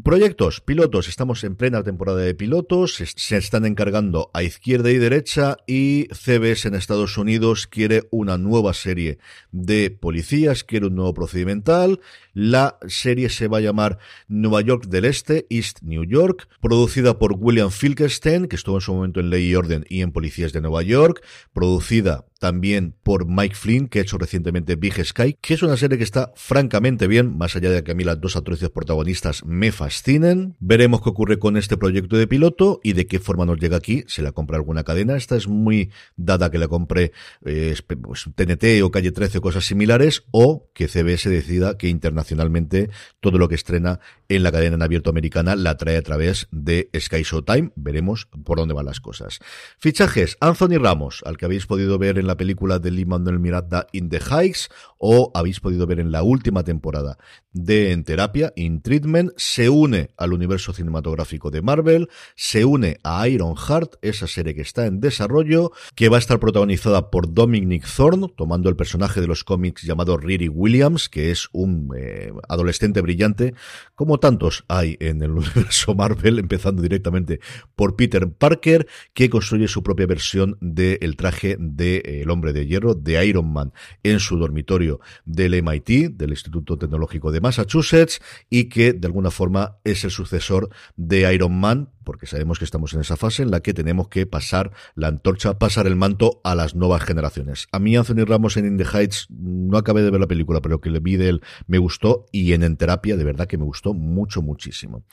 Proyectos, 0.02 0.60
pilotos, 0.60 1.06
estamos 1.06 1.44
en 1.44 1.54
plena 1.54 1.84
temporada 1.84 2.18
de 2.18 2.34
pilotos, 2.34 2.96
se 2.96 3.36
están 3.36 3.64
encargando 3.64 4.28
a 4.34 4.42
izquierda 4.42 4.90
y 4.90 4.98
derecha 4.98 5.56
y 5.68 6.08
CBS 6.12 6.66
en 6.66 6.74
Estados 6.74 7.16
Unidos 7.16 7.68
quiere 7.68 8.02
una 8.10 8.36
nueva 8.36 8.74
serie 8.74 9.18
de 9.52 9.90
policías, 9.90 10.64
quiere 10.64 10.88
un 10.88 10.96
nuevo 10.96 11.14
procedimental, 11.14 12.00
la 12.32 12.76
serie 12.88 13.28
se 13.28 13.46
va 13.46 13.58
a 13.58 13.60
llamar 13.60 13.98
Nueva 14.26 14.62
York 14.62 14.86
del 14.86 15.04
Este, 15.04 15.46
East 15.48 15.82
New 15.82 16.02
York, 16.02 16.48
producida 16.60 17.16
por 17.20 17.36
William 17.38 17.70
Filkerstein, 17.70 18.48
que 18.48 18.56
estuvo 18.56 18.78
en 18.78 18.80
su 18.80 18.94
momento 18.94 19.20
en 19.20 19.30
Ley 19.30 19.46
y 19.46 19.54
Orden 19.54 19.86
y 19.88 20.02
en 20.02 20.10
Policías 20.10 20.52
de 20.52 20.60
Nueva 20.60 20.82
York, 20.82 21.24
producida 21.52 22.26
también 22.44 22.94
por 23.02 23.26
Mike 23.26 23.54
Flynn, 23.54 23.88
que 23.88 24.00
ha 24.00 24.02
hecho 24.02 24.18
recientemente 24.18 24.76
Big 24.76 25.02
Sky, 25.02 25.38
que 25.40 25.54
es 25.54 25.62
una 25.62 25.78
serie 25.78 25.96
que 25.96 26.04
está 26.04 26.30
francamente 26.36 27.06
bien, 27.06 27.38
más 27.38 27.56
allá 27.56 27.70
de 27.70 27.82
que 27.82 27.92
a 27.92 27.94
mí 27.94 28.04
las 28.04 28.20
dos 28.20 28.36
actrices 28.36 28.68
protagonistas 28.68 29.46
me 29.46 29.72
fascinen. 29.72 30.54
Veremos 30.60 31.00
qué 31.00 31.08
ocurre 31.08 31.38
con 31.38 31.56
este 31.56 31.78
proyecto 31.78 32.18
de 32.18 32.26
piloto 32.26 32.80
y 32.84 32.92
de 32.92 33.06
qué 33.06 33.18
forma 33.18 33.46
nos 33.46 33.58
llega 33.58 33.78
aquí. 33.78 34.04
¿Se 34.08 34.20
la 34.20 34.32
compra 34.32 34.58
alguna 34.58 34.84
cadena? 34.84 35.16
Esta 35.16 35.36
es 35.36 35.48
muy 35.48 35.90
dada 36.16 36.50
que 36.50 36.58
la 36.58 36.68
compre 36.68 37.12
eh, 37.46 37.74
pues, 38.02 38.26
TNT 38.34 38.82
o 38.82 38.90
Calle 38.90 39.10
13 39.10 39.38
o 39.38 39.40
cosas 39.40 39.64
similares, 39.64 40.24
o 40.30 40.68
que 40.74 40.86
CBS 40.86 41.30
decida 41.30 41.78
que 41.78 41.88
internacionalmente 41.88 42.90
todo 43.20 43.38
lo 43.38 43.48
que 43.48 43.54
estrena 43.54 44.00
en 44.28 44.42
la 44.42 44.52
cadena 44.52 44.74
en 44.74 44.82
abierto 44.82 45.08
americana 45.08 45.56
la 45.56 45.78
trae 45.78 45.96
a 45.96 46.02
través 46.02 46.46
de 46.50 46.90
Sky 46.94 47.22
Showtime. 47.22 47.70
Veremos 47.74 48.28
por 48.44 48.58
dónde 48.58 48.74
van 48.74 48.84
las 48.84 49.00
cosas. 49.00 49.38
Fichajes, 49.78 50.36
Anthony 50.40 50.76
Ramos, 50.78 51.22
al 51.24 51.38
que 51.38 51.46
habéis 51.46 51.64
podido 51.64 51.98
ver 51.98 52.18
en 52.18 52.26
la 52.26 52.33
película 52.36 52.78
de 52.78 52.90
Lee 52.90 53.04
Manuel 53.04 53.38
Miranda 53.38 53.86
In 53.92 54.08
the 54.08 54.20
Heights 54.20 54.68
o 54.98 55.30
habéis 55.34 55.60
podido 55.60 55.86
ver 55.86 56.00
en 56.00 56.12
la 56.12 56.22
última 56.22 56.64
temporada 56.64 57.18
de 57.52 57.92
En 57.92 58.04
Terapia, 58.04 58.52
In 58.56 58.82
Treatment, 58.82 59.30
se 59.36 59.68
une 59.68 60.10
al 60.16 60.32
universo 60.32 60.72
cinematográfico 60.72 61.50
de 61.50 61.62
Marvel, 61.62 62.08
se 62.34 62.64
une 62.64 62.98
a 63.04 63.28
Iron 63.28 63.54
Heart, 63.54 63.96
esa 64.02 64.26
serie 64.26 64.54
que 64.54 64.62
está 64.62 64.86
en 64.86 65.00
desarrollo, 65.00 65.72
que 65.94 66.08
va 66.08 66.16
a 66.16 66.20
estar 66.20 66.40
protagonizada 66.40 67.10
por 67.10 67.32
Dominic 67.32 67.86
Thorne, 67.86 68.28
tomando 68.36 68.68
el 68.68 68.76
personaje 68.76 69.20
de 69.20 69.28
los 69.28 69.44
cómics 69.44 69.82
llamado 69.82 70.16
Riri 70.16 70.48
Williams, 70.48 71.08
que 71.08 71.30
es 71.30 71.48
un 71.52 71.90
eh, 71.96 72.32
adolescente 72.48 73.00
brillante, 73.00 73.54
como 73.94 74.18
tantos 74.18 74.64
hay 74.68 74.96
en 75.00 75.22
el 75.22 75.30
universo 75.32 75.94
Marvel, 75.94 76.38
empezando 76.38 76.82
directamente 76.82 77.40
por 77.76 77.94
Peter 77.94 78.32
Parker, 78.32 78.88
que 79.12 79.30
construye 79.30 79.68
su 79.68 79.82
propia 79.82 80.06
versión 80.06 80.56
del 80.60 81.16
traje 81.16 81.56
de 81.60 82.02
eh, 82.04 82.23
El 82.24 82.30
Hombre 82.30 82.52
de 82.52 82.66
Hierro, 82.66 82.94
de 82.94 83.24
Iron 83.26 83.52
Man, 83.52 83.72
en 84.02 84.20
su 84.20 84.36
dormitorio 84.36 85.00
del 85.24 85.62
MIT, 85.62 86.16
del 86.16 86.30
Instituto 86.30 86.76
Tecnológico 86.76 87.30
de 87.30 87.40
Massachusetts, 87.40 88.20
y 88.50 88.64
que 88.64 88.92
de 88.92 89.06
alguna 89.06 89.30
forma 89.30 89.78
es 89.84 90.04
el 90.04 90.10
sucesor 90.10 90.68
de 90.96 91.32
Iron 91.32 91.58
Man, 91.58 91.90
porque 92.04 92.26
sabemos 92.26 92.58
que 92.58 92.64
estamos 92.64 92.94
en 92.94 93.00
esa 93.00 93.16
fase 93.16 93.42
en 93.42 93.50
la 93.50 93.60
que 93.60 93.74
tenemos 93.74 94.08
que 94.08 94.26
pasar 94.26 94.72
la 94.94 95.08
antorcha, 95.08 95.58
pasar 95.58 95.86
el 95.86 95.96
manto 95.96 96.40
a 96.44 96.54
las 96.54 96.74
nuevas 96.74 97.02
generaciones. 97.02 97.66
A 97.72 97.78
mí 97.78 97.96
Anthony 97.96 98.24
Ramos 98.26 98.56
en 98.56 98.66
In 98.66 98.76
the 98.76 98.84
Heights 98.84 99.26
no 99.30 99.78
acabé 99.78 100.02
de 100.02 100.10
ver 100.10 100.20
la 100.20 100.26
película, 100.26 100.60
pero 100.60 100.80
que 100.80 100.90
le 100.90 101.00
vi 101.00 101.16
de 101.16 101.30
él 101.30 101.42
me 101.66 101.78
gustó 101.78 102.26
y 102.32 102.52
en 102.52 102.62
En 102.62 102.76
Terapia 102.76 103.16
de 103.16 103.24
verdad 103.24 103.46
que 103.46 103.58
me 103.58 103.64
gustó 103.64 103.94
mucho, 103.94 104.42
muchísimo. 104.42 105.04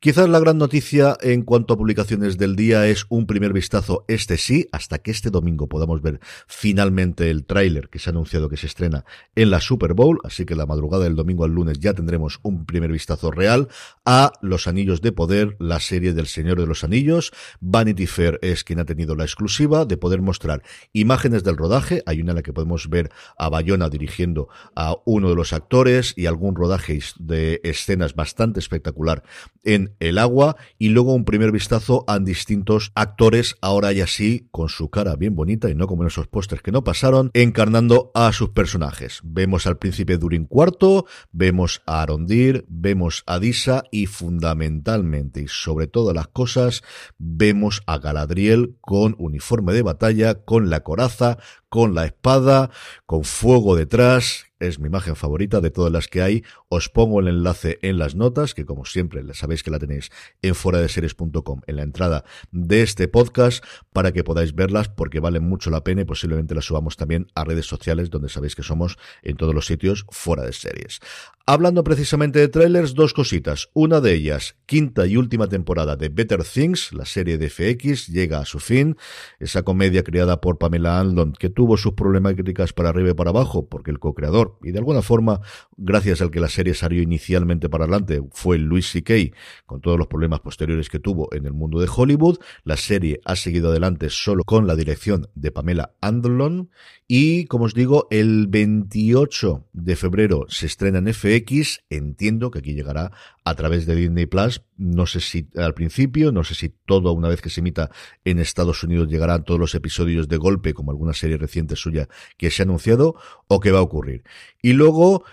Quizás 0.00 0.28
la 0.28 0.40
gran 0.40 0.58
noticia 0.58 1.16
en 1.20 1.42
cuanto 1.42 1.74
a 1.74 1.76
publicaciones 1.76 2.38
del 2.38 2.56
día 2.56 2.86
es 2.86 3.06
un 3.08 3.26
primer 3.26 3.52
vistazo, 3.52 4.04
este 4.08 4.38
sí, 4.38 4.68
hasta 4.72 4.98
que 4.98 5.10
este 5.10 5.30
domingo 5.30 5.68
podamos 5.68 6.02
ver 6.02 6.20
finalmente 6.46 7.30
el 7.30 7.44
tráiler 7.44 7.88
que 7.88 7.98
se 7.98 8.10
ha 8.10 8.12
anunciado 8.12 8.48
que 8.48 8.56
se 8.56 8.66
estrena 8.66 9.04
en 9.34 9.50
la 9.50 9.60
Super 9.60 9.94
Bowl, 9.94 10.18
así 10.24 10.44
que 10.44 10.54
la 10.54 10.66
madrugada 10.66 11.04
del 11.04 11.16
domingo 11.16 11.44
al 11.44 11.52
lunes 11.52 11.80
ya 11.80 11.94
tendremos 11.94 12.38
un 12.42 12.66
primer 12.66 12.92
vistazo 12.92 13.30
real 13.30 13.68
a 14.04 14.32
Los 14.40 14.66
Anillos 14.66 15.00
de 15.00 15.12
Poder, 15.12 15.56
la 15.58 15.80
serie 15.80 16.12
del 16.12 16.26
Señor 16.36 16.60
de 16.60 16.66
los 16.66 16.84
Anillos. 16.84 17.32
Vanity 17.60 18.06
Fair 18.06 18.38
es 18.42 18.62
quien 18.62 18.78
ha 18.78 18.84
tenido 18.84 19.16
la 19.16 19.24
exclusiva 19.24 19.86
de 19.86 19.96
poder 19.96 20.20
mostrar 20.20 20.62
imágenes 20.92 21.44
del 21.44 21.56
rodaje. 21.56 22.02
Hay 22.04 22.20
una 22.20 22.32
en 22.32 22.36
la 22.36 22.42
que 22.42 22.52
podemos 22.52 22.90
ver 22.90 23.10
a 23.38 23.48
Bayona 23.48 23.88
dirigiendo 23.88 24.48
a 24.74 24.96
uno 25.06 25.30
de 25.30 25.34
los 25.34 25.54
actores 25.54 26.12
y 26.14 26.26
algún 26.26 26.54
rodaje 26.54 27.00
de 27.18 27.60
escenas 27.64 28.14
bastante 28.14 28.60
espectacular 28.60 29.22
en 29.64 29.94
el 29.98 30.18
agua 30.18 30.56
y 30.78 30.90
luego 30.90 31.14
un 31.14 31.24
primer 31.24 31.52
vistazo 31.52 32.04
a 32.06 32.18
distintos 32.18 32.92
actores 32.94 33.56
ahora 33.60 33.92
y 33.92 34.02
así 34.02 34.48
con 34.50 34.68
su 34.68 34.90
cara 34.90 35.16
bien 35.16 35.34
bonita 35.34 35.70
y 35.70 35.74
no 35.74 35.86
como 35.86 36.02
en 36.02 36.08
esos 36.08 36.28
pósters 36.28 36.62
que 36.62 36.70
no 36.70 36.84
pasaron 36.84 37.30
encarnando 37.32 38.10
a 38.14 38.32
sus 38.32 38.50
personajes. 38.50 39.20
Vemos 39.24 39.66
al 39.66 39.78
príncipe 39.78 40.18
Durin 40.18 40.48
IV, 40.50 41.04
vemos 41.32 41.82
a 41.86 42.02
Arondir, 42.02 42.66
vemos 42.68 43.22
a 43.26 43.38
Disa 43.38 43.84
y 43.90 44.06
fundamentalmente 44.06 45.40
y 45.42 45.48
sobre 45.48 45.86
todas 45.86 46.14
cosas 46.26 46.82
vemos 47.18 47.82
a 47.86 47.98
Galadriel 47.98 48.76
con 48.80 49.14
uniforme 49.18 49.72
de 49.72 49.82
batalla, 49.82 50.44
con 50.44 50.70
la 50.70 50.80
coraza, 50.80 51.38
con 51.68 51.94
la 51.94 52.06
espada, 52.06 52.70
con 53.06 53.24
fuego 53.24 53.76
detrás. 53.76 54.46
Es 54.58 54.78
mi 54.78 54.86
imagen 54.86 55.16
favorita 55.16 55.60
de 55.60 55.70
todas 55.70 55.92
las 55.92 56.08
que 56.08 56.22
hay. 56.22 56.42
Os 56.68 56.88
pongo 56.88 57.20
el 57.20 57.28
enlace 57.28 57.78
en 57.82 57.98
las 57.98 58.14
notas, 58.14 58.54
que 58.54 58.64
como 58.64 58.86
siempre 58.86 59.22
sabéis 59.34 59.62
que 59.62 59.70
la 59.70 59.78
tenéis 59.78 60.10
en 60.40 60.54
foradeseries.com 60.54 61.60
en 61.66 61.76
la 61.76 61.82
entrada 61.82 62.24
de 62.52 62.82
este 62.82 63.06
podcast 63.06 63.62
para 63.92 64.12
que 64.12 64.24
podáis 64.24 64.54
verlas 64.54 64.88
porque 64.88 65.20
valen 65.20 65.44
mucho 65.44 65.68
la 65.70 65.84
pena 65.84 66.02
y 66.02 66.04
posiblemente 66.06 66.54
las 66.54 66.64
subamos 66.64 66.96
también 66.96 67.26
a 67.34 67.44
redes 67.44 67.66
sociales 67.66 68.08
donde 68.08 68.30
sabéis 68.30 68.54
que 68.54 68.62
somos 68.62 68.96
en 69.22 69.36
todos 69.36 69.54
los 69.54 69.66
sitios 69.66 70.06
fuera 70.08 70.44
de 70.44 70.54
series. 70.54 71.00
Hablando 71.48 71.84
precisamente 71.84 72.40
de 72.40 72.48
trailers, 72.48 72.94
dos 72.94 73.12
cositas. 73.12 73.68
Una 73.72 74.00
de 74.00 74.14
ellas, 74.14 74.56
quinta 74.66 75.06
y 75.06 75.16
última 75.16 75.48
temporada 75.48 75.96
de 75.96 76.08
Better 76.08 76.42
Things, 76.42 76.92
la 76.92 77.04
serie 77.04 77.38
de 77.38 77.50
FX, 77.50 78.08
llega 78.08 78.40
a 78.40 78.44
su 78.44 78.58
fin. 78.58 78.96
Esa 79.38 79.62
comedia 79.62 80.02
creada 80.02 80.40
por 80.40 80.58
Pamela 80.58 80.98
Anlon, 80.98 81.34
que 81.34 81.48
tuvo 81.56 81.78
sus 81.78 81.94
problemáticas 81.94 82.74
para 82.74 82.90
arriba 82.90 83.10
y 83.10 83.14
para 83.14 83.30
abajo, 83.30 83.66
porque 83.66 83.90
el 83.90 83.98
co-creador, 83.98 84.58
y 84.62 84.72
de 84.72 84.78
alguna 84.78 85.00
forma, 85.00 85.40
gracias 85.78 86.20
al 86.20 86.30
que 86.30 86.38
la 86.38 86.50
serie 86.50 86.74
salió 86.74 87.00
inicialmente 87.00 87.70
para 87.70 87.84
adelante, 87.84 88.22
fue 88.30 88.58
Louis 88.58 88.86
C.K., 88.86 89.34
con 89.64 89.80
todos 89.80 89.98
los 89.98 90.06
problemas 90.06 90.40
posteriores 90.40 90.90
que 90.90 90.98
tuvo 90.98 91.32
en 91.32 91.46
el 91.46 91.54
mundo 91.54 91.80
de 91.80 91.88
Hollywood. 91.88 92.38
La 92.64 92.76
serie 92.76 93.22
ha 93.24 93.36
seguido 93.36 93.70
adelante 93.70 94.10
solo 94.10 94.44
con 94.44 94.66
la 94.66 94.76
dirección 94.76 95.28
de 95.34 95.50
Pamela 95.50 95.94
Anlon. 96.02 96.68
Y, 97.08 97.46
como 97.46 97.64
os 97.64 97.72
digo, 97.72 98.06
el 98.10 98.48
28 98.48 99.64
de 99.72 99.96
febrero 99.96 100.44
se 100.48 100.66
estrena 100.66 100.98
en 100.98 101.14
FX 101.14 101.84
entiendo 101.88 102.50
que 102.50 102.58
aquí 102.58 102.74
llegará 102.74 103.12
a 103.46 103.54
través 103.54 103.86
de 103.86 103.94
Disney 103.94 104.26
Plus. 104.26 104.60
No 104.76 105.06
sé 105.06 105.20
si 105.20 105.48
al 105.56 105.72
principio, 105.72 106.32
no 106.32 106.42
sé 106.42 106.56
si 106.56 106.68
todo 106.68 107.12
una 107.12 107.28
vez 107.28 107.40
que 107.40 107.48
se 107.48 107.60
emita 107.60 107.90
en 108.24 108.40
Estados 108.40 108.82
Unidos 108.82 109.06
llegarán 109.08 109.44
todos 109.44 109.60
los 109.60 109.72
episodios 109.76 110.26
de 110.26 110.36
golpe, 110.36 110.74
como 110.74 110.90
alguna 110.90 111.12
serie 111.12 111.36
reciente 111.36 111.76
suya 111.76 112.08
que 112.36 112.50
se 112.50 112.62
ha 112.62 112.64
anunciado, 112.64 113.14
o 113.46 113.60
qué 113.60 113.70
va 113.70 113.78
a 113.78 113.82
ocurrir. 113.82 114.24
Y 114.62 114.72
luego, 114.72 115.24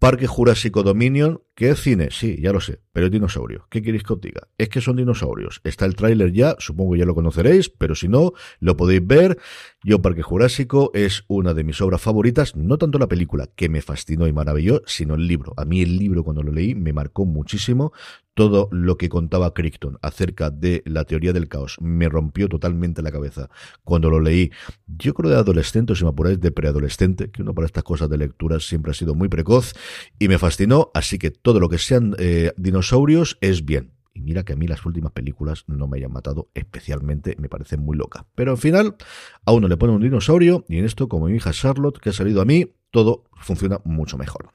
Parque 0.00 0.26
Jurásico 0.26 0.82
Dominion, 0.82 1.42
¿qué 1.54 1.68
es 1.72 1.82
cine? 1.82 2.08
Sí, 2.10 2.40
ya 2.40 2.54
lo 2.54 2.62
sé, 2.62 2.80
pero 2.90 3.06
es 3.06 3.12
dinosaurio. 3.12 3.66
¿Qué 3.68 3.82
queréis 3.82 4.02
que 4.02 4.14
os 4.14 4.20
diga? 4.22 4.48
Es 4.56 4.70
que 4.70 4.80
son 4.80 4.96
dinosaurios. 4.96 5.60
Está 5.62 5.84
el 5.84 5.94
tráiler 5.94 6.32
ya, 6.32 6.56
supongo 6.58 6.94
que 6.94 7.00
ya 7.00 7.04
lo 7.04 7.14
conoceréis, 7.14 7.68
pero 7.68 7.94
si 7.94 8.08
no, 8.08 8.32
lo 8.60 8.78
podéis 8.78 9.06
ver. 9.06 9.36
Yo 9.84 10.00
Parque 10.00 10.22
Jurásico 10.22 10.90
es 10.94 11.24
una 11.28 11.52
de 11.52 11.64
mis 11.64 11.82
obras 11.82 12.00
favoritas, 12.00 12.56
no 12.56 12.78
tanto 12.78 12.98
la 12.98 13.08
película, 13.08 13.50
que 13.54 13.68
me 13.68 13.82
fascinó 13.82 14.26
y 14.26 14.32
maravilló, 14.32 14.80
sino 14.86 15.16
el 15.16 15.26
libro. 15.26 15.52
A 15.58 15.66
mí 15.66 15.82
el 15.82 15.98
libro 15.98 16.24
cuando 16.24 16.42
lo 16.42 16.50
leí 16.50 16.74
me 16.74 16.94
marcó 16.94 17.26
muchísimo. 17.26 17.92
Todo 18.32 18.68
lo 18.70 18.96
que 18.96 19.10
contaba 19.10 19.52
Crichton 19.52 19.98
acerca 20.00 20.50
de 20.50 20.82
la 20.86 21.04
teoría 21.04 21.34
del 21.34 21.48
caos 21.48 21.76
me 21.80 22.08
rompió 22.08 22.48
totalmente 22.48 23.02
la 23.02 23.10
cabeza 23.10 23.50
cuando 23.84 24.08
lo 24.08 24.20
leí. 24.20 24.50
Yo 24.86 25.12
creo 25.12 25.30
de 25.30 25.36
adolescente, 25.36 25.92
o 25.92 25.96
si 25.96 26.04
me 26.04 26.10
apuráis, 26.10 26.40
de 26.40 26.50
preadolescente, 26.52 27.30
que 27.30 27.42
uno 27.42 27.54
para 27.54 27.66
estas 27.66 27.82
cosas 27.82 28.08
de 28.08 28.16
lectura 28.16 28.58
siempre 28.60 28.92
ha 28.92 28.94
sido 28.94 29.14
muy 29.14 29.28
precoz 29.28 29.74
y 30.18 30.28
me 30.28 30.38
fascinó, 30.38 30.90
así 30.94 31.18
que 31.18 31.30
todo 31.30 31.60
lo 31.60 31.68
que 31.68 31.78
sean 31.78 32.14
eh, 32.18 32.52
dinosaurios 32.56 33.38
es 33.40 33.64
bien 33.64 33.92
Y 34.12 34.20
mira 34.20 34.44
que 34.44 34.54
a 34.54 34.56
mí 34.56 34.66
las 34.66 34.84
últimas 34.84 35.12
películas 35.12 35.64
no 35.66 35.86
me 35.86 35.98
hayan 35.98 36.12
matado 36.12 36.48
especialmente, 36.54 37.36
me 37.38 37.48
parece 37.48 37.76
muy 37.76 37.96
loca. 37.96 38.26
Pero 38.34 38.52
al 38.52 38.58
final, 38.58 38.96
a 39.44 39.52
uno 39.52 39.68
le 39.68 39.76
pone 39.76 39.92
un 39.92 40.02
dinosaurio 40.02 40.64
y 40.68 40.78
en 40.78 40.84
esto, 40.84 41.08
como 41.08 41.26
mi 41.26 41.36
hija 41.36 41.52
Charlotte, 41.52 41.98
que 41.98 42.10
ha 42.10 42.12
salido 42.12 42.40
a 42.40 42.44
mí, 42.44 42.74
todo 42.90 43.24
funciona 43.40 43.80
mucho 43.84 44.18
mejor. 44.18 44.50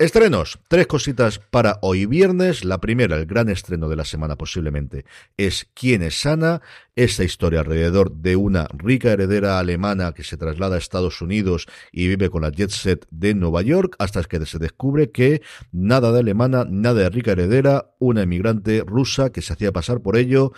Estrenos, 0.00 0.58
tres 0.68 0.86
cositas 0.86 1.40
para 1.50 1.78
hoy 1.82 2.06
viernes. 2.06 2.64
La 2.64 2.80
primera, 2.80 3.16
el 3.16 3.26
gran 3.26 3.50
estreno 3.50 3.86
de 3.86 3.96
la 3.96 4.06
semana 4.06 4.36
posiblemente, 4.36 5.04
es 5.36 5.68
¿Quién 5.74 6.00
es 6.00 6.22
Sana? 6.22 6.62
Esta 6.96 7.22
historia 7.22 7.60
alrededor 7.60 8.10
de 8.10 8.34
una 8.34 8.66
rica 8.72 9.12
heredera 9.12 9.58
alemana 9.58 10.14
que 10.14 10.24
se 10.24 10.38
traslada 10.38 10.76
a 10.76 10.78
Estados 10.78 11.20
Unidos 11.20 11.66
y 11.92 12.08
vive 12.08 12.30
con 12.30 12.40
la 12.40 12.50
jet 12.50 12.70
set 12.70 13.06
de 13.10 13.34
Nueva 13.34 13.60
York 13.60 13.94
hasta 13.98 14.24
que 14.24 14.46
se 14.46 14.58
descubre 14.58 15.10
que 15.10 15.42
nada 15.70 16.12
de 16.12 16.20
alemana, 16.20 16.64
nada 16.66 17.00
de 17.00 17.10
rica 17.10 17.32
heredera, 17.32 17.90
una 17.98 18.22
emigrante 18.22 18.82
rusa 18.86 19.32
que 19.32 19.42
se 19.42 19.52
hacía 19.52 19.70
pasar 19.70 20.00
por 20.00 20.16
ello 20.16 20.54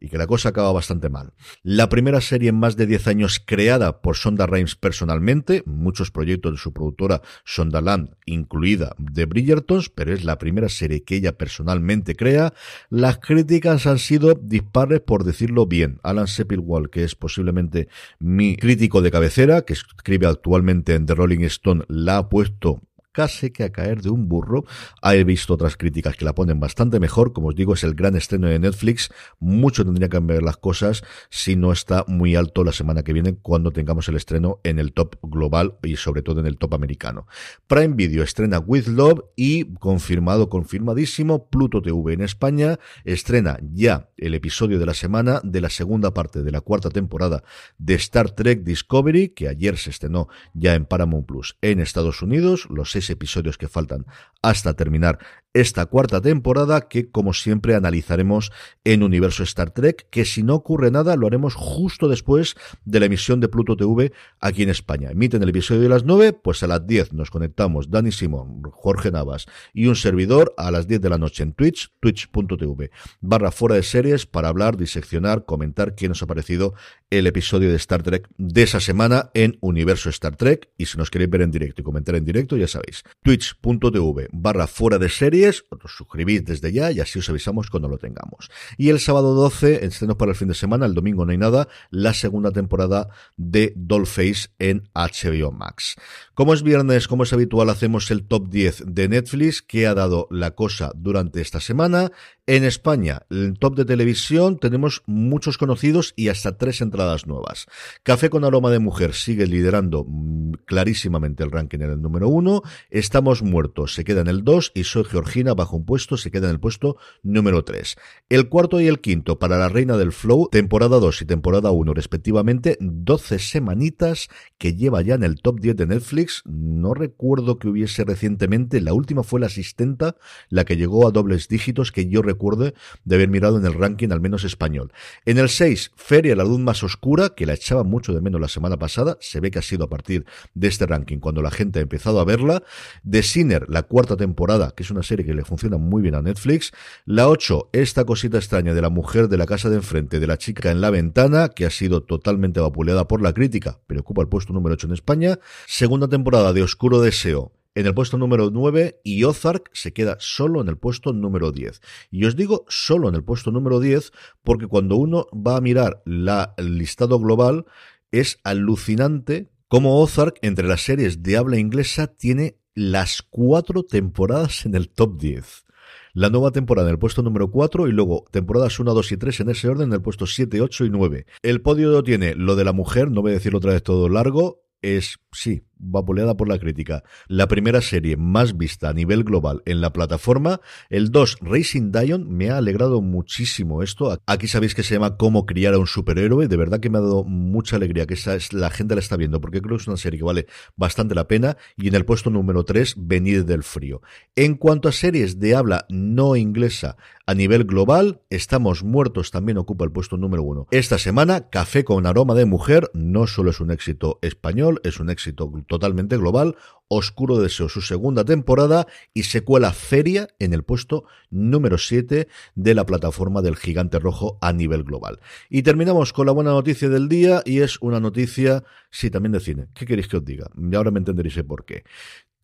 y 0.00 0.08
que 0.08 0.18
la 0.18 0.26
cosa 0.26 0.50
acaba 0.50 0.72
bastante 0.72 1.08
mal. 1.08 1.32
La 1.62 1.88
primera 1.88 2.20
serie 2.20 2.50
en 2.50 2.58
más 2.58 2.76
de 2.76 2.86
10 2.86 3.06
años 3.08 3.42
creada 3.44 4.00
por 4.00 4.16
Sonda 4.16 4.46
Rhimes 4.46 4.76
personalmente, 4.76 5.62
muchos 5.66 6.10
proyectos 6.10 6.52
de 6.52 6.58
su 6.58 6.72
productora 6.72 7.22
Sondaland, 7.44 8.10
incluida 8.26 8.94
de 8.98 9.24
Bridgertons, 9.24 9.88
pero 9.88 10.12
es 10.12 10.24
la 10.24 10.38
primera 10.38 10.68
serie 10.68 11.02
que 11.02 11.16
ella 11.16 11.36
personalmente 11.38 12.14
crea. 12.14 12.52
Las 12.90 13.18
críticas 13.18 13.86
han 13.86 13.98
sido 13.98 14.34
dispares 14.34 15.00
por 15.00 15.24
decirlo 15.24 15.66
bien. 15.66 16.00
Alan 16.02 16.26
Sepilwall, 16.26 16.90
que 16.90 17.04
es 17.04 17.14
posiblemente 17.14 17.88
mi 18.18 18.56
crítico 18.56 19.02
de 19.02 19.10
cabecera, 19.10 19.62
que 19.62 19.72
escribe 19.72 20.26
actualmente 20.26 20.94
en 20.94 21.06
The 21.06 21.14
Rolling 21.14 21.44
Stone, 21.44 21.84
la 21.88 22.18
ha 22.18 22.28
puesto 22.28 22.82
casi 23.16 23.50
que 23.50 23.64
a 23.64 23.72
caer 23.72 24.02
de 24.02 24.10
un 24.10 24.28
burro. 24.28 24.66
He 25.02 25.24
visto 25.24 25.54
otras 25.54 25.78
críticas 25.78 26.16
que 26.16 26.26
la 26.26 26.34
ponen 26.34 26.60
bastante 26.60 27.00
mejor. 27.00 27.32
Como 27.32 27.48
os 27.48 27.54
digo, 27.54 27.72
es 27.72 27.82
el 27.82 27.94
gran 27.94 28.14
estreno 28.14 28.46
de 28.46 28.58
Netflix. 28.58 29.08
Mucho 29.40 29.86
tendría 29.86 30.08
que 30.08 30.16
cambiar 30.18 30.42
las 30.42 30.58
cosas 30.58 31.02
si 31.30 31.56
no 31.56 31.72
está 31.72 32.04
muy 32.08 32.36
alto 32.36 32.62
la 32.62 32.72
semana 32.72 33.02
que 33.04 33.14
viene 33.14 33.38
cuando 33.40 33.70
tengamos 33.70 34.06
el 34.10 34.16
estreno 34.16 34.60
en 34.64 34.78
el 34.78 34.92
top 34.92 35.16
global 35.22 35.78
y 35.82 35.96
sobre 35.96 36.20
todo 36.20 36.40
en 36.40 36.46
el 36.46 36.58
top 36.58 36.74
americano. 36.74 37.26
Prime 37.66 37.94
Video 37.94 38.22
estrena 38.22 38.58
With 38.58 38.88
Love 38.88 39.24
y 39.34 39.64
confirmado, 39.76 40.50
confirmadísimo, 40.50 41.48
Pluto 41.48 41.80
TV 41.80 42.12
en 42.12 42.20
España 42.20 42.78
estrena 43.06 43.58
ya 43.62 44.10
el 44.18 44.34
episodio 44.34 44.78
de 44.78 44.84
la 44.84 44.92
semana 44.92 45.40
de 45.42 45.62
la 45.62 45.70
segunda 45.70 46.12
parte 46.12 46.42
de 46.42 46.50
la 46.50 46.60
cuarta 46.60 46.90
temporada 46.90 47.44
de 47.78 47.94
Star 47.94 48.32
Trek 48.32 48.62
Discovery, 48.62 49.30
que 49.30 49.48
ayer 49.48 49.78
se 49.78 49.88
estrenó 49.88 50.28
ya 50.52 50.74
en 50.74 50.84
Paramount 50.84 51.26
Plus 51.26 51.56
en 51.62 51.80
Estados 51.80 52.20
Unidos. 52.20 52.66
Los 52.68 52.90
seis 52.90 53.05
episodios 53.10 53.58
que 53.58 53.68
faltan 53.68 54.06
hasta 54.42 54.74
terminar 54.74 55.18
esta 55.56 55.86
cuarta 55.86 56.20
temporada 56.20 56.82
que 56.82 57.10
como 57.10 57.32
siempre 57.32 57.74
analizaremos 57.74 58.52
en 58.84 59.02
Universo 59.02 59.42
Star 59.42 59.70
Trek, 59.70 60.06
que 60.10 60.26
si 60.26 60.42
no 60.42 60.54
ocurre 60.54 60.90
nada 60.90 61.16
lo 61.16 61.26
haremos 61.26 61.54
justo 61.54 62.08
después 62.08 62.56
de 62.84 63.00
la 63.00 63.06
emisión 63.06 63.40
de 63.40 63.48
Pluto 63.48 63.74
TV 63.74 64.12
aquí 64.38 64.64
en 64.64 64.68
España. 64.68 65.10
Emiten 65.10 65.42
el 65.42 65.48
episodio 65.48 65.80
de 65.80 65.88
las 65.88 66.04
9, 66.04 66.34
pues 66.34 66.62
a 66.62 66.66
las 66.66 66.86
10 66.86 67.14
nos 67.14 67.30
conectamos 67.30 67.90
Dani 67.90 68.12
Simón, 68.12 68.62
Jorge 68.70 69.10
Navas 69.10 69.46
y 69.72 69.86
un 69.86 69.96
servidor 69.96 70.52
a 70.58 70.70
las 70.70 70.88
10 70.88 71.00
de 71.00 71.08
la 71.08 71.16
noche 71.16 71.42
en 71.42 71.54
Twitch, 71.54 71.90
twitch.tv 72.00 72.90
barra 73.22 73.50
fuera 73.50 73.76
de 73.76 73.82
series 73.82 74.26
para 74.26 74.48
hablar, 74.48 74.76
diseccionar, 74.76 75.46
comentar 75.46 75.94
qué 75.94 76.06
nos 76.08 76.22
ha 76.22 76.26
parecido 76.26 76.74
el 77.08 77.26
episodio 77.26 77.70
de 77.70 77.76
Star 77.76 78.02
Trek 78.02 78.28
de 78.36 78.62
esa 78.62 78.80
semana 78.80 79.30
en 79.32 79.56
Universo 79.60 80.10
Star 80.10 80.36
Trek 80.36 80.68
y 80.76 80.84
si 80.84 80.98
nos 80.98 81.10
queréis 81.10 81.30
ver 81.30 81.40
en 81.40 81.50
directo 81.50 81.80
y 81.80 81.84
comentar 81.84 82.14
en 82.14 82.26
directo 82.26 82.58
ya 82.58 82.68
sabéis, 82.68 83.04
twitch.tv 83.22 84.28
barra 84.32 84.66
fuera 84.66 84.98
de 84.98 85.08
series 85.08 85.45
os 85.48 85.96
suscribís 85.96 86.44
desde 86.44 86.72
ya 86.72 86.90
y 86.90 87.00
así 87.00 87.18
os 87.18 87.28
avisamos 87.28 87.70
cuando 87.70 87.88
lo 87.88 87.98
tengamos. 87.98 88.50
Y 88.76 88.88
el 88.90 89.00
sábado 89.00 89.34
12, 89.34 89.84
estrenos 89.84 90.16
para 90.16 90.32
el 90.32 90.36
fin 90.36 90.48
de 90.48 90.54
semana, 90.54 90.86
el 90.86 90.94
domingo 90.94 91.24
no 91.24 91.32
hay 91.32 91.38
nada, 91.38 91.68
la 91.90 92.14
segunda 92.14 92.50
temporada 92.50 93.08
de 93.36 93.72
Dollface 93.76 94.48
en 94.58 94.88
HBO 94.94 95.52
Max. 95.52 95.96
Como 96.34 96.54
es 96.54 96.62
viernes, 96.62 97.08
como 97.08 97.22
es 97.22 97.32
habitual, 97.32 97.70
hacemos 97.70 98.10
el 98.10 98.26
top 98.26 98.48
10 98.48 98.84
de 98.86 99.08
Netflix 99.08 99.62
que 99.62 99.86
ha 99.86 99.94
dado 99.94 100.28
la 100.30 100.52
cosa 100.52 100.92
durante 100.94 101.40
esta 101.40 101.60
semana. 101.60 102.12
En 102.48 102.62
España, 102.62 103.22
el 103.28 103.58
top 103.58 103.74
de 103.74 103.84
televisión, 103.84 104.60
tenemos 104.60 105.02
muchos 105.06 105.58
conocidos 105.58 106.12
y 106.14 106.28
hasta 106.28 106.56
tres 106.56 106.80
entradas 106.80 107.26
nuevas. 107.26 107.66
Café 108.04 108.30
con 108.30 108.44
aroma 108.44 108.70
de 108.70 108.78
mujer 108.78 109.14
sigue 109.14 109.48
liderando 109.48 110.04
mm, 110.06 110.52
clarísimamente 110.64 111.42
el 111.42 111.50
ranking 111.50 111.80
en 111.80 111.90
el 111.90 112.00
número 112.00 112.28
uno. 112.28 112.62
Estamos 112.88 113.42
muertos, 113.42 113.94
se 113.94 114.04
queda 114.04 114.20
en 114.20 114.28
el 114.28 114.44
2 114.44 114.70
y 114.76 114.84
Soy 114.84 115.02
Georgina 115.02 115.54
bajo 115.54 115.76
un 115.76 115.84
puesto, 115.86 116.16
se 116.16 116.30
queda 116.30 116.46
en 116.46 116.52
el 116.52 116.60
puesto 116.60 116.98
número 117.24 117.64
3. 117.64 117.96
El 118.28 118.48
cuarto 118.48 118.80
y 118.80 118.86
el 118.86 119.00
quinto 119.00 119.40
para 119.40 119.58
la 119.58 119.68
Reina 119.68 119.96
del 119.96 120.12
Flow, 120.12 120.48
temporada 120.48 121.00
2 121.00 121.22
y 121.22 121.24
temporada 121.24 121.72
1 121.72 121.94
respectivamente, 121.94 122.78
12 122.78 123.40
semanitas 123.40 124.28
que 124.56 124.76
lleva 124.76 125.02
ya 125.02 125.16
en 125.16 125.24
el 125.24 125.40
top 125.40 125.58
10 125.58 125.74
de 125.74 125.86
Netflix. 125.86 126.44
No 126.44 126.94
recuerdo 126.94 127.58
que 127.58 127.66
hubiese 127.66 128.04
recientemente, 128.04 128.80
la 128.80 128.92
última 128.92 129.24
fue 129.24 129.40
la 129.40 129.46
asistenta, 129.46 130.14
la 130.48 130.64
que 130.64 130.76
llegó 130.76 131.08
a 131.08 131.10
dobles 131.10 131.48
dígitos 131.48 131.90
que 131.90 132.06
yo 132.06 132.22
recuerdo 132.22 132.35
recuerde 132.36 132.74
de 133.04 133.14
haber 133.14 133.28
mirado 133.28 133.58
en 133.58 133.64
el 133.64 133.72
ranking 133.72 134.10
al 134.10 134.20
menos 134.20 134.44
español. 134.44 134.92
En 135.24 135.38
el 135.38 135.48
6, 135.48 135.92
Feria, 135.96 136.36
la 136.36 136.44
luz 136.44 136.60
más 136.60 136.82
oscura, 136.82 137.30
que 137.30 137.46
la 137.46 137.54
echaba 137.54 137.82
mucho 137.82 138.12
de 138.12 138.20
menos 138.20 138.40
la 138.40 138.48
semana 138.48 138.76
pasada, 138.76 139.16
se 139.20 139.40
ve 139.40 139.50
que 139.50 139.58
ha 139.58 139.62
sido 139.62 139.84
a 139.84 139.88
partir 139.88 140.26
de 140.54 140.68
este 140.68 140.86
ranking 140.86 141.18
cuando 141.18 141.40
la 141.40 141.50
gente 141.50 141.78
ha 141.78 141.82
empezado 141.82 142.20
a 142.20 142.24
verla. 142.24 142.62
The 143.08 143.22
Sinner, 143.22 143.64
la 143.68 143.84
cuarta 143.84 144.16
temporada, 144.16 144.72
que 144.76 144.82
es 144.82 144.90
una 144.90 145.02
serie 145.02 145.24
que 145.24 145.34
le 145.34 145.44
funciona 145.44 145.78
muy 145.78 146.02
bien 146.02 146.14
a 146.14 146.22
Netflix. 146.22 146.72
La 147.06 147.28
8, 147.28 147.70
esta 147.72 148.04
cosita 148.04 148.36
extraña 148.36 148.74
de 148.74 148.82
la 148.82 148.90
mujer 148.90 149.28
de 149.28 149.38
la 149.38 149.46
casa 149.46 149.70
de 149.70 149.76
enfrente, 149.76 150.20
de 150.20 150.26
la 150.26 150.36
chica 150.36 150.70
en 150.70 150.82
la 150.82 150.90
ventana, 150.90 151.48
que 151.48 151.64
ha 151.64 151.70
sido 151.70 152.02
totalmente 152.02 152.60
vapuleada 152.60 153.08
por 153.08 153.22
la 153.22 153.32
crítica, 153.32 153.80
pero 153.86 154.00
ocupa 154.00 154.20
el 154.20 154.28
puesto 154.28 154.52
número 154.52 154.74
8 154.74 154.88
en 154.88 154.92
España. 154.92 155.38
Segunda 155.66 156.08
temporada 156.08 156.52
de 156.52 156.62
Oscuro 156.62 157.00
Deseo, 157.00 157.52
en 157.76 157.86
el 157.86 157.94
puesto 157.94 158.16
número 158.16 158.50
9 158.50 159.00
y 159.04 159.22
Ozark 159.24 159.70
se 159.74 159.92
queda 159.92 160.16
solo 160.18 160.62
en 160.62 160.68
el 160.68 160.78
puesto 160.78 161.12
número 161.12 161.52
10. 161.52 161.80
Y 162.10 162.24
os 162.24 162.34
digo 162.34 162.64
solo 162.68 163.10
en 163.10 163.14
el 163.14 163.22
puesto 163.22 163.52
número 163.52 163.80
10 163.80 164.12
porque 164.42 164.66
cuando 164.66 164.96
uno 164.96 165.26
va 165.34 165.58
a 165.58 165.60
mirar 165.60 166.02
la, 166.06 166.54
el 166.56 166.78
listado 166.78 167.20
global 167.20 167.66
es 168.10 168.40
alucinante 168.44 169.52
cómo 169.68 170.00
Ozark 170.00 170.38
entre 170.40 170.66
las 170.66 170.80
series 170.80 171.22
de 171.22 171.36
habla 171.36 171.58
inglesa 171.58 172.06
tiene 172.06 172.58
las 172.74 173.20
cuatro 173.20 173.82
temporadas 173.82 174.64
en 174.64 174.74
el 174.74 174.88
top 174.88 175.20
10 175.20 175.66
la 176.14 176.30
nueva 176.30 176.50
temporada 176.50 176.88
en 176.88 176.94
el 176.94 176.98
puesto 176.98 177.22
número 177.22 177.50
4 177.50 177.88
y 177.88 177.92
luego 177.92 178.24
temporadas 178.30 178.80
1, 178.80 178.94
2 178.94 179.12
y 179.12 179.16
3 179.18 179.40
en 179.40 179.50
ese 179.50 179.68
orden 179.68 179.88
en 179.88 179.92
el 179.92 180.00
puesto 180.00 180.26
7, 180.26 180.62
8 180.62 180.86
y 180.86 180.90
9. 180.90 181.26
El 181.42 181.60
podio 181.60 182.02
tiene 182.02 182.34
lo 182.34 182.56
de 182.56 182.64
la 182.64 182.72
mujer, 182.72 183.10
no 183.10 183.20
voy 183.20 183.32
a 183.32 183.34
decirlo 183.34 183.58
otra 183.58 183.74
vez 183.74 183.82
todo 183.82 184.08
largo, 184.08 184.66
es, 184.80 185.18
sí, 185.32 185.64
vapuleada 185.78 186.36
por 186.36 186.48
la 186.48 186.58
crítica. 186.58 187.02
La 187.28 187.48
primera 187.48 187.80
serie 187.80 188.16
más 188.16 188.56
vista 188.56 188.88
a 188.88 188.92
nivel 188.92 189.24
global 189.24 189.62
en 189.66 189.80
la 189.80 189.92
plataforma. 189.92 190.60
El 190.90 191.10
2, 191.10 191.38
Racing 191.40 191.92
Dion, 191.92 192.28
me 192.28 192.50
ha 192.50 192.58
alegrado 192.58 193.00
muchísimo 193.02 193.82
esto. 193.82 194.20
Aquí 194.26 194.48
sabéis 194.48 194.74
que 194.74 194.82
se 194.82 194.94
llama 194.94 195.16
Cómo 195.16 195.46
criar 195.46 195.74
a 195.74 195.78
un 195.78 195.86
superhéroe. 195.86 196.48
De 196.48 196.56
verdad 196.56 196.80
que 196.80 196.90
me 196.90 196.98
ha 196.98 197.02
dado 197.02 197.24
mucha 197.24 197.76
alegría 197.76 198.06
que 198.06 198.14
esa 198.14 198.36
la 198.52 198.70
gente 198.70 198.94
la 198.94 199.00
está 199.00 199.16
viendo, 199.16 199.40
porque 199.40 199.60
creo 199.60 199.76
que 199.76 199.82
es 199.82 199.88
una 199.88 199.96
serie 199.96 200.18
que 200.18 200.24
vale 200.24 200.46
bastante 200.76 201.14
la 201.14 201.28
pena. 201.28 201.56
Y 201.76 201.88
en 201.88 201.94
el 201.94 202.04
puesto 202.04 202.30
número 202.30 202.64
3, 202.64 202.94
Venir 202.98 203.44
del 203.44 203.62
Frío. 203.62 204.02
En 204.34 204.54
cuanto 204.54 204.88
a 204.88 204.92
series 204.92 205.38
de 205.38 205.54
habla 205.54 205.86
no 205.88 206.36
inglesa 206.36 206.96
a 207.26 207.34
nivel 207.34 207.64
global, 207.64 208.20
Estamos 208.30 208.84
Muertos 208.84 209.30
también 209.30 209.58
ocupa 209.58 209.84
el 209.84 209.92
puesto 209.92 210.16
número 210.16 210.42
1. 210.42 210.68
Esta 210.70 210.98
semana, 210.98 211.48
Café 211.48 211.84
con 211.84 212.06
aroma 212.06 212.34
de 212.34 212.44
mujer 212.44 212.90
no 212.94 213.26
solo 213.26 213.50
es 213.50 213.60
un 213.60 213.70
éxito 213.70 214.18
español, 214.22 214.80
es 214.84 215.00
un 215.00 215.10
éxito 215.10 215.48
totalmente 215.66 216.16
global, 216.16 216.56
Oscuro 216.88 217.38
Deseo, 217.38 217.68
su 217.68 217.82
segunda 217.82 218.24
temporada 218.24 218.86
y 219.12 219.24
secuela 219.24 219.72
Feria 219.72 220.28
en 220.38 220.52
el 220.52 220.62
puesto 220.62 221.04
número 221.30 221.78
7 221.78 222.28
de 222.54 222.74
la 222.74 222.86
plataforma 222.86 223.42
del 223.42 223.56
gigante 223.56 223.98
rojo 223.98 224.38
a 224.40 224.52
nivel 224.52 224.84
global. 224.84 225.20
Y 225.50 225.62
terminamos 225.62 226.12
con 226.12 226.26
la 226.26 226.32
buena 226.32 226.50
noticia 226.50 226.88
del 226.88 227.08
día 227.08 227.42
y 227.44 227.60
es 227.60 227.78
una 227.80 227.98
noticia, 227.98 228.62
sí, 228.90 229.10
también 229.10 229.32
de 229.32 229.40
cine. 229.40 229.66
¿Qué 229.74 229.84
queréis 229.84 230.06
que 230.08 230.18
os 230.18 230.24
diga? 230.24 230.48
Y 230.56 230.74
ahora 230.76 230.92
me 230.92 230.98
entenderéis 230.98 231.42
por 231.42 231.64
qué. 231.64 231.84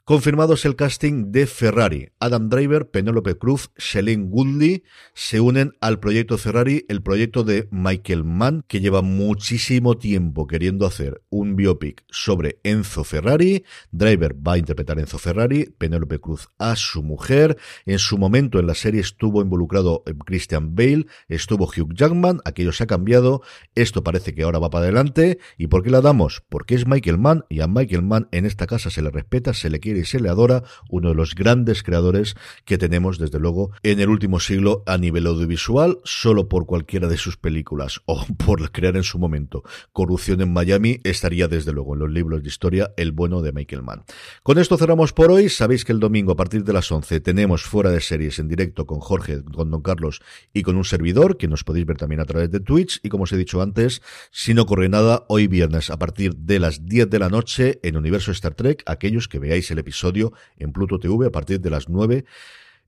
Confirmados 0.05 0.65
el 0.65 0.75
casting 0.75 1.31
de 1.31 1.47
Ferrari. 1.47 2.09
Adam 2.19 2.49
Driver, 2.49 2.91
Penelope 2.91 3.39
Cruz, 3.39 3.71
Shailene 3.77 4.25
Woodley 4.25 4.83
se 5.15 5.39
unen 5.39 5.75
al 5.81 6.01
proyecto 6.01 6.39
Ferrari, 6.39 6.85
el 6.89 7.05
proyecto 7.05 7.45
de 7.45 7.69
Michael 7.71 8.25
Mann, 8.25 8.65
que 8.67 8.81
lleva 8.81 9.03
muchísimo 9.03 9.97
tiempo 9.97 10.49
queriendo 10.49 10.87
hacer 10.87 11.23
un 11.31 11.55
biopic 11.55 12.03
sobre 12.11 12.59
Enzo 12.65 13.05
Ferrari. 13.05 13.65
Driver 13.93 14.35
va 14.35 14.55
a 14.55 14.59
interpretar 14.59 14.99
a 14.99 15.03
Enzo 15.03 15.19
Ferrari, 15.19 15.73
Penelope 15.79 16.19
Cruz 16.19 16.49
a 16.59 16.75
su 16.75 17.05
mujer. 17.05 17.57
En 17.87 18.01
su 18.01 18.19
momento 18.19 18.59
en 18.59 18.67
la 18.67 18.75
serie 18.75 19.01
estuvo 19.01 19.41
involucrado 19.41 20.03
Christian 20.27 20.75
Bale, 20.75 21.07
estuvo 21.29 21.67
Hugh 21.67 21.95
Jackman, 21.95 22.41
aquello 22.45 22.73
se 22.73 22.83
ha 22.83 22.89
cambiado. 22.89 23.43
Esto 23.77 24.03
parece 24.03 24.35
que 24.35 24.43
ahora 24.43 24.59
va 24.59 24.69
para 24.69 24.83
adelante. 24.83 25.39
¿Y 25.59 25.69
por 25.69 25.85
qué 25.85 25.91
la 25.91 26.01
damos? 26.01 26.43
Porque 26.49 26.75
es 26.75 26.89
Michael 26.89 27.19
Mann 27.19 27.45
y 27.49 27.61
a 27.61 27.69
Michael 27.69 28.03
Mann 28.03 28.27
en 28.33 28.47
esta 28.47 28.67
casa 28.67 28.91
se 28.91 29.01
le 29.01 29.11
respeta, 29.11 29.55
se 29.55 29.71
le 29.71 29.79
quiere 29.79 29.92
y 29.97 30.05
se 30.05 30.21
le 30.21 30.29
adora, 30.29 30.65
uno 30.89 31.11
de 31.11 31.15
los 31.15 31.35
grandes 31.35 31.83
creadores 31.83 32.37
que 32.65 32.79
tenemos 32.79 33.19
desde 33.19 33.39
luego 33.39 33.71
en 33.83 34.01
el 34.01 34.09
último 34.09 34.41
siglo 34.41 34.83
a 34.87 34.99
nivel 34.99 35.27
audiovisual, 35.27 35.99
solo 36.05 36.49
por 36.49 36.67
cualquiera 36.67 37.09
de 37.09 37.17
sus 37.17 37.37
películas 37.37 38.01
o 38.07 38.25
por 38.37 38.71
crear 38.73 38.97
en 38.97 39.03
su 39.03 39.19
momento. 39.19 39.63
Corrupción 39.93 40.41
en 40.41 40.53
Miami, 40.53 41.01
estaría 41.05 41.49
desde 41.49 41.73
luego 41.73 41.95
en 41.95 42.01
los 42.01 42.11
libros 42.11 42.43
de 42.43 42.49
historia 42.49 42.93
el 42.97 43.13
bueno 43.13 43.43
de 43.43 43.53
Michael 43.53 43.83
Mann. 43.83 44.05
Con 44.43 44.59
esto 44.59 44.77
cerramos 44.77 45.13
por 45.13 45.31
hoy, 45.31 45.49
sabéis 45.49 45.85
que 45.85 45.93
el 45.93 46.01
domingo 46.01 46.33
a 46.33 46.37
partir 46.37 46.65
de 46.65 46.73
las 46.73 46.91
11 46.91 47.21
tenemos 47.21 47.63
fuera 47.63 47.91
de 47.91 48.01
series 48.01 48.39
en 48.39 48.49
directo 48.49 48.87
con 48.87 49.01
Jorge, 49.01 49.43
con 49.45 49.71
Don 49.71 49.83
Carlos 49.83 50.21
y 50.53 50.63
con 50.63 50.77
un 50.77 50.85
servidor, 50.85 51.37
que 51.37 51.49
nos 51.49 51.65
podéis 51.65 51.87
ver 51.87 51.97
también 51.97 52.21
a 52.21 52.25
través 52.25 52.51
de 52.51 52.61
Twitch, 52.61 53.01
y 53.03 53.09
como 53.09 53.25
os 53.25 53.33
he 53.33 53.37
dicho 53.37 53.63
antes, 53.63 54.03
si 54.31 54.55
no 54.55 54.63
ocurre 54.63 54.89
nada, 54.89 55.25
hoy 55.29 55.47
viernes 55.47 55.91
a 55.91 55.99
partir 55.99 56.37
de 56.37 56.59
las 56.59 56.87
10 56.87 57.11
de 57.11 57.19
la 57.19 57.29
noche 57.29 57.81
en 57.83 57.97
Universo 57.97 58.31
Star 58.33 58.55
Trek, 58.55 58.83
aquellos 58.87 59.29
que 59.29 59.39
veáis 59.39 59.71
el 59.71 59.79
episodio 59.83 60.33
en 60.57 60.73
Pluto 60.73 60.99
TV 60.99 61.27
a 61.27 61.31
partir 61.31 61.61
de 61.61 61.71
las 61.71 61.89
9 61.89 62.25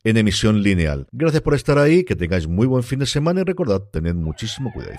en 0.05 0.17
emisión 0.17 0.63
lineal. 0.63 1.07
Gracias 1.13 1.43
por 1.43 1.55
estar 1.55 1.79
ahí, 1.79 2.05
que 2.05 2.15
tengáis 2.15 2.47
muy 2.47 2.67
buen 2.67 2.83
fin 2.83 2.99
de 2.99 3.07
semana 3.07 3.41
y 3.41 3.45
recordad, 3.45 3.83
tened 3.91 4.15
muchísimo 4.15 4.73
cuidado. 4.73 4.99